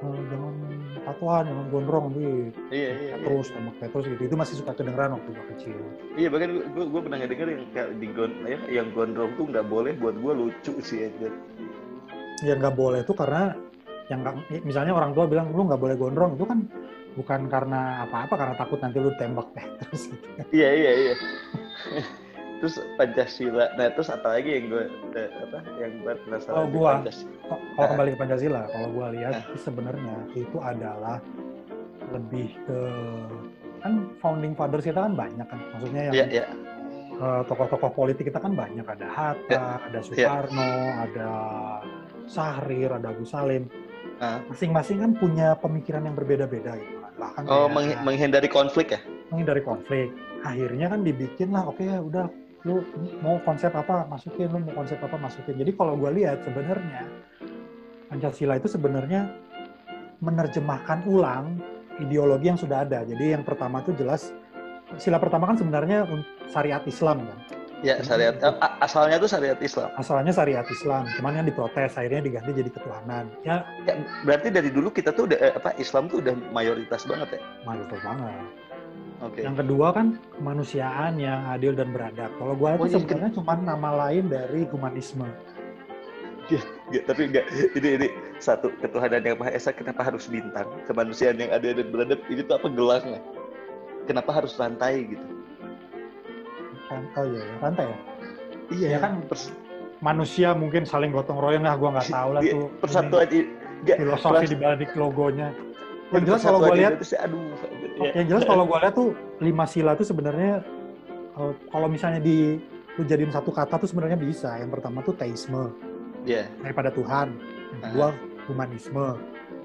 [0.00, 0.54] eh, jangan
[1.00, 2.24] tatuan, jangan gondrong nanti
[2.70, 2.92] Iya iya.
[2.94, 3.14] iya.
[3.18, 4.22] Petrus, tembak Petrus gitu.
[4.24, 5.78] Itu masih suka kedengeran waktu gua kecil.
[6.14, 9.66] Iya bahkan gue gue pernah denger yang kayak di gon ya, yang gondrong tuh nggak
[9.66, 11.28] boleh buat gue lucu sih aja.
[12.40, 13.52] Ya nggak boleh tuh karena
[14.08, 16.58] yang nggak- misalnya orang tua bilang lu nggak boleh gondrong itu kan
[17.10, 20.26] bukan karena apa-apa karena takut nanti lu tembak Petrus gitu.
[20.50, 21.14] Iya iya iya.
[22.60, 23.72] Terus Pancasila.
[23.74, 24.84] Nah terus apa lagi yang gue
[25.16, 27.00] apa yang gue penasaran gua.
[27.00, 27.32] Pancasila.
[27.48, 27.88] Kalau Ah.
[27.88, 29.42] kembali ke Pancasila, kalau gua lihat Ah.
[29.48, 31.18] sih sebenarnya itu adalah
[32.06, 32.80] lebih ke
[33.80, 36.46] kan founding fathers kita kan banyak kan, maksudnya yang Iya iya.
[37.16, 39.80] eh, tokoh-tokoh politik kita kan banyak ada Hatta, Ya.
[39.82, 41.30] ada Soekarno, ada
[42.26, 43.68] Syahrir, ada Agus Salim.
[44.16, 44.36] Ah.
[44.46, 47.12] Masing-masing kan punya pemikiran yang berbeda-beda gitu kan.
[47.18, 49.00] Bahkan Oh kayak meng- menghindari konflik ya?
[49.28, 50.10] menghindari konflik.
[50.40, 52.26] Akhirnya kan dibikin lah, oke ya udah
[52.64, 52.84] lu
[53.24, 55.56] mau konsep apa masukin, lu mau konsep apa masukin.
[55.56, 57.08] Jadi kalau gue lihat sebenarnya
[58.10, 59.30] Pancasila itu sebenarnya
[60.20, 61.56] menerjemahkan ulang
[62.02, 63.06] ideologi yang sudah ada.
[63.06, 64.34] Jadi yang pertama itu jelas
[64.98, 66.04] sila pertama kan sebenarnya
[66.50, 67.38] syariat Islam kan.
[67.80, 68.36] Ya syariat.
[68.44, 69.88] a- asalnya tuh syariat Islam.
[69.96, 73.24] Asalnya syariat Islam, cuman yang diprotes akhirnya diganti jadi ketuhanan.
[73.40, 77.38] Ya Ya, berarti dari dulu kita tuh udah eh, apa Islam tuh udah mayoritas banget
[77.38, 77.42] ya?
[77.64, 78.44] mayoritas banget.
[79.20, 79.44] Oke.
[79.44, 82.32] Yang kedua kan kemanusiaan yang adil dan beradab.
[82.34, 85.28] Kalau gua Oh, itu sebenarnya cuma nama lain dari humanisme.
[86.90, 87.46] Nggak, tapi enggak
[87.78, 88.08] ini ini
[88.42, 92.58] satu ketuhanan yang maha esa kenapa harus bintang kemanusiaan yang adil dan beradab ini tuh
[92.58, 93.22] apa gelangnya
[94.02, 95.22] kenapa harus rantai gitu
[96.90, 97.96] Kan- Oh iya, ya, rantai ya.
[98.74, 99.54] iya Ya kan pers-
[100.02, 102.66] manusia mungkin saling gotong royong lah, gua nggak tahu lah iya, tuh.
[102.82, 103.40] persatuan ini
[103.86, 105.54] filosofi di balik logonya.
[106.10, 107.42] Yang jelas kalau gua lihat, aduh
[108.02, 108.10] ya.
[108.18, 109.08] yang jelas kalau gua lihat tuh
[109.38, 110.62] lima sila tuh sebenarnya
[111.38, 112.58] eh, kalau misalnya di
[112.98, 114.58] lu jadiin satu kata tuh sebenarnya bisa.
[114.58, 115.70] Yang pertama tuh teisme
[116.26, 116.50] Iya.
[116.60, 117.32] daripada Tuhan.
[117.72, 118.08] Yang kedua
[118.46, 119.06] humanisme.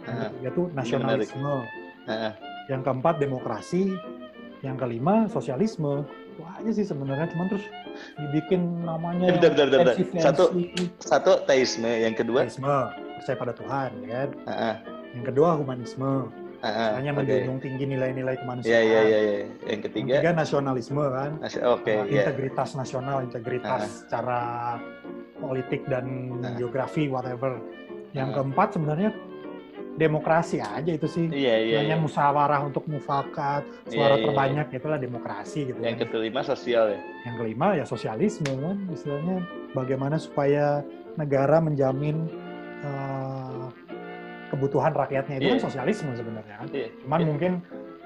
[0.05, 1.53] Yang ketiga tuh nasionalisme.
[2.05, 2.33] ah.
[2.69, 3.97] Yang keempat demokrasi.
[4.61, 6.05] Yang kelima sosialisme.
[6.35, 7.65] Itu aja sih sebenarnya cuman terus
[8.19, 9.95] dibikin namanya Eh, bentar, bentar, bentar.
[10.19, 10.43] Satu.
[10.99, 12.67] satu teisme yang kedua teisme
[13.15, 14.75] percaya pada Tuhan ya kan ah, ah,
[15.15, 16.27] yang kedua humanisme
[16.59, 17.23] ah, ah, hanya oke.
[17.23, 19.35] menjunjung tinggi nilai-nilai Iya kemanusiaan iya iya iya.
[19.39, 21.31] Yang yang ketiga ketiga nasionalisme kan
[21.65, 22.21] oke Uh, iya.
[22.21, 24.39] integritas nasional integritas secara
[25.35, 26.05] politik dan
[26.41, 26.53] Ah.
[26.53, 27.59] geografi whatever
[28.11, 28.35] yang Ah.
[28.35, 29.09] keempat sebenarnya
[29.95, 31.31] demokrasi aja itu sih.
[31.31, 31.75] Iya iya.
[31.79, 32.03] Hanya iya.
[32.03, 35.79] musyawarah untuk mufakat, Iya, suara iya, terbanyak itulah demokrasi gitu.
[35.79, 36.19] Yang kan.
[36.19, 36.99] kelima sosial ya.
[37.23, 39.37] Yang kelima ya sosialisme kan, istilahnya
[39.71, 40.83] bagaimana supaya
[41.15, 42.27] negara menjamin
[42.83, 43.44] eh,
[44.55, 45.53] kebutuhan rakyatnya itu Iya.
[45.53, 46.67] kan sosialisme sebenarnya kan.
[46.71, 46.87] Iya.
[47.03, 47.27] Cuman Iya.
[47.27, 47.51] mungkin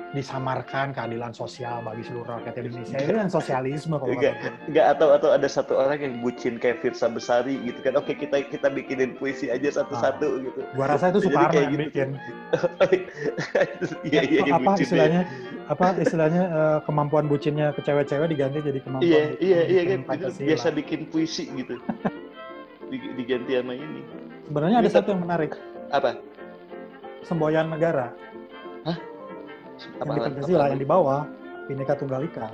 [0.09, 4.33] disamarkan keadilan sosial bagi seluruh rakyat Indonesia itu kan sosialisme kalau Enggak,
[4.65, 7.93] enggak atau atau ada satu orang yang bucin kayak Firsa Besari gitu kan.
[7.93, 10.59] Oke, kita kita bikinin puisi aja satu-satu gitu.
[10.73, 11.81] Gua rasa itu Soekarno yang gitu.
[11.85, 12.09] bikin.
[14.01, 14.81] Iya iya iya apa bucin.
[14.81, 15.21] istilahnya
[15.67, 19.99] apa istilahnya eh, kemampuan bucinnya ke cewek-cewek diganti jadi kemampuan Iya iya iya kan.
[20.05, 20.47] Pancasila.
[20.49, 21.77] biasa bikin puisi gitu.
[22.89, 24.01] Di- Diganti sama ini.
[24.49, 25.53] Sebenarnya ada Bisa- satu yang menarik,
[25.91, 26.17] Apa?
[27.23, 28.13] Semboyan negara
[29.99, 30.11] Apa?
[30.11, 31.23] yang di Pancasila yang di bawah
[31.69, 32.49] Bhinneka Tunggal Ika.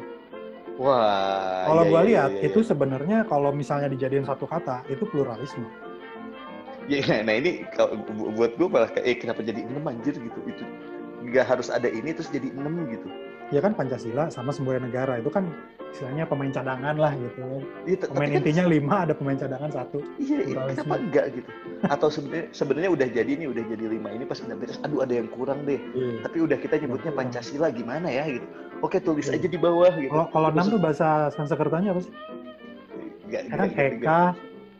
[0.75, 1.63] Wah.
[1.71, 2.47] Kalau iya, gua iya, lihat iya, iya.
[2.51, 5.63] itu sebenarnya kalau misalnya dijadiin satu kata itu pluralisme.
[6.91, 10.39] Ya, nah ini kalau bu- buat gue malah kayak eh, kenapa jadi enam anjir gitu
[10.45, 10.63] itu
[11.25, 13.07] nggak harus ada ini terus jadi enam gitu
[13.49, 15.45] Ya kan Pancasila sama semboyan negara itu kan
[15.91, 17.61] istilahnya pemain cadangan lah gitu.
[17.85, 20.01] Iya, t- Pemain kan- intinya lima, ada pemain cadangan satu.
[20.17, 20.81] iya iya, pluralisme.
[20.81, 21.49] kenapa enggak gitu
[21.85, 25.13] atau sebenarnya sebenarnya udah jadi nih udah jadi lima ini pas udah beres aduh ada
[25.13, 25.77] yang kurang deh
[26.19, 27.29] tapi udah kita nyebutnya kurang.
[27.29, 28.47] Pancasila gimana ya gitu
[28.81, 29.37] oke tulis Iya.
[29.37, 32.13] aja di bawah gitu Kalau kalau enam tuh bahasa Sanskertanya apa sih?
[33.23, 34.21] Enggak, Kan enggak, Eka,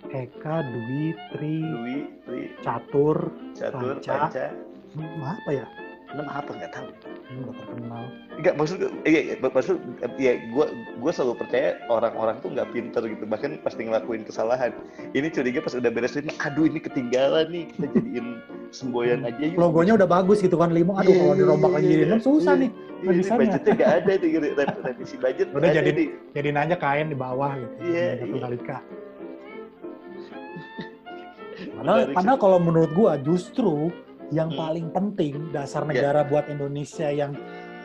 [0.08, 3.18] Eka, Dwi, Tri, Dwi, Tri, Catur,
[3.54, 4.14] Catur, Panca.
[4.26, 4.46] Panca,
[4.96, 5.66] hmm, apa ya?
[6.16, 6.88] Enam apa nggak tahu
[7.26, 8.04] Hmm, udah terkenal.
[8.38, 9.82] Enggak maksud gue, iya, iya, maksud
[10.22, 10.66] ya gue
[11.02, 14.70] gue selalu percaya orang-orang tuh nggak pinter gitu bahkan pasti ngelakuin kesalahan.
[15.18, 18.28] Ini curiga pas udah beres ini, aduh ini ketinggalan nih kita jadiin
[18.70, 19.58] semboyan aja yuk.
[19.58, 21.02] Logonya udah bagus gitu kan, lima.
[21.02, 22.62] Aduh Iya, kalau dirombak iya, lagi jadi iya, enam susah iya.
[22.62, 22.70] nih.
[23.02, 24.56] Iya, ini budgetnya nggak ada nih re-
[24.86, 25.48] revisi budget.
[25.50, 26.08] Udah nggak jadi- nih.
[26.38, 27.74] Jadiin aja kain di bawah gitu.
[27.90, 28.80] Iya, Bhinneka iya.
[31.76, 33.90] Padahal, padahal kalau menurut gua justru
[34.30, 34.58] yang Hmm.
[34.58, 35.90] paling penting dasar Ya.
[35.92, 37.38] negara buat Indonesia yang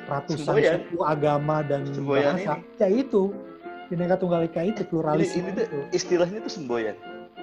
[0.07, 0.80] ratusan Semboyan.
[0.82, 3.30] suku agama dan Semboyan bahasa, ya itu
[3.86, 6.97] Bhinneka Tunggal Ika itu pluralisme ini tuh- itu Istilahnya tuh semboyan.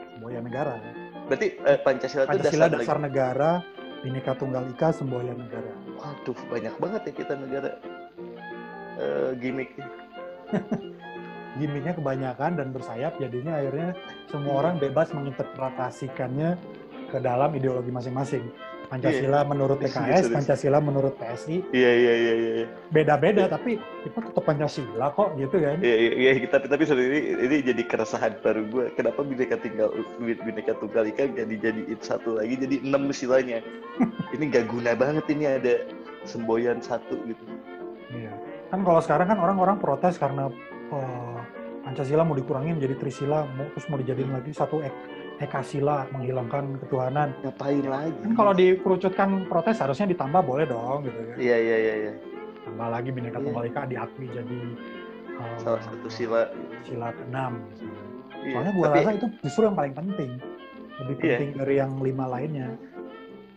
[0.10, 0.80] semboyan negara.
[1.28, 3.52] Berarti eh, Pancasila, itu Pancasila dasar, dasar negara,
[4.00, 5.72] Bhinneka Tunggal Ika semboyan negara.
[5.98, 7.70] Waduh banyak banget ya kita negara
[8.98, 9.76] eh, gimmick.
[11.58, 14.62] Gimiknya kebanyakan dan bersayap, jadinya akhirnya semua Hmm.
[14.62, 16.54] orang bebas menginterpretasikannya
[17.08, 18.45] ke dalam ideologi masing-masing.
[18.88, 20.23] Pancasila menurut Iya, PKS.
[20.31, 22.65] Pancasila menurut PSI, Iya iya iya iya.
[22.88, 23.75] beda-beda tapi
[24.07, 25.77] kita tetap Pancasila kok gitu kan.
[25.83, 27.21] Iya, iya, iya, kita tapi sebenarnya ini,
[27.51, 28.85] ini jadi keresahan baru gue.
[28.95, 29.91] Kenapa bineka tinggal
[30.23, 33.59] bineka tunggal ika nggak dijadiin satu lagi jadi enam istilahnya?
[34.35, 35.73] ini nggak guna banget ini ada
[36.23, 37.43] semboyan satu gitu.
[38.15, 38.31] Iya.
[38.71, 40.47] Kan kalau sekarang kan orang-orang protes karena
[40.95, 41.39] eh,
[41.83, 44.91] Pancasila mau dikurangin jadi Trisila, mau, terus mau dijadiin lagi satu ek,
[45.38, 47.29] Ekasila menghilangkan ketuhanan.
[47.45, 48.17] Ngapain lagi?
[48.25, 51.38] Kan kalau dikerucutkan protes harusnya ditambah boleh dong gitu kan.
[51.38, 52.13] Iya iya iya iya.
[52.65, 53.45] Tambah lagi Bhinneka Iya.
[53.45, 54.59] Tunggal Ika diakui jadi
[55.38, 56.49] eh, Salah satu sila.
[56.81, 57.61] sila keenam.
[57.69, 58.01] misalnya.
[58.41, 58.51] Iya.
[58.51, 60.31] Soalnya gua Tapi rasa itu justru yang paling penting.
[60.97, 61.29] Lebih Iya.
[61.29, 62.69] penting dari yang lima lainnya.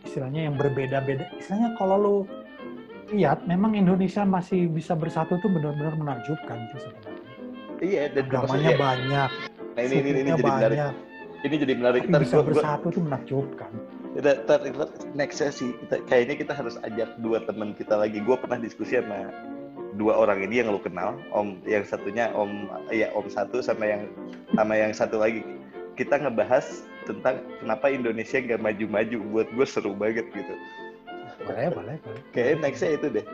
[0.01, 1.25] Istilahnya yang berbeda-beda.
[1.33, 2.15] Istilahnya kalau lu
[3.09, 7.19] lihat memang Indonesia masih bisa bersatu tuh benar-benar menakjubkan sih sebenarnya.
[7.81, 9.29] iya dan Agamanya banyak,
[9.73, 10.77] Nah ini ini, ini sukunya jadi menarik.
[11.41, 12.05] Ini jadi menarik.
[12.05, 13.71] tapi bisa bersatu tuh menakjubkan.
[14.13, 18.21] ntar, ntar, ntar next sesi kita kayaknya kita harus ajak dua teman kita lagi.
[18.21, 19.33] Gue pernah diskusi sama
[19.97, 24.03] dua orang ini yang lu kenal, Om yang satunya Om ya Om satu sama yang
[24.53, 25.41] sama yang satu lagi.
[25.97, 29.17] Kita ngebahas tentang kenapa Indonesia nggak maju-maju.
[29.33, 30.53] Buat gue seru banget gitu.
[31.41, 32.21] Boleh, boleh, boleh.
[32.37, 33.25] Kayaknya nextnya itu deh.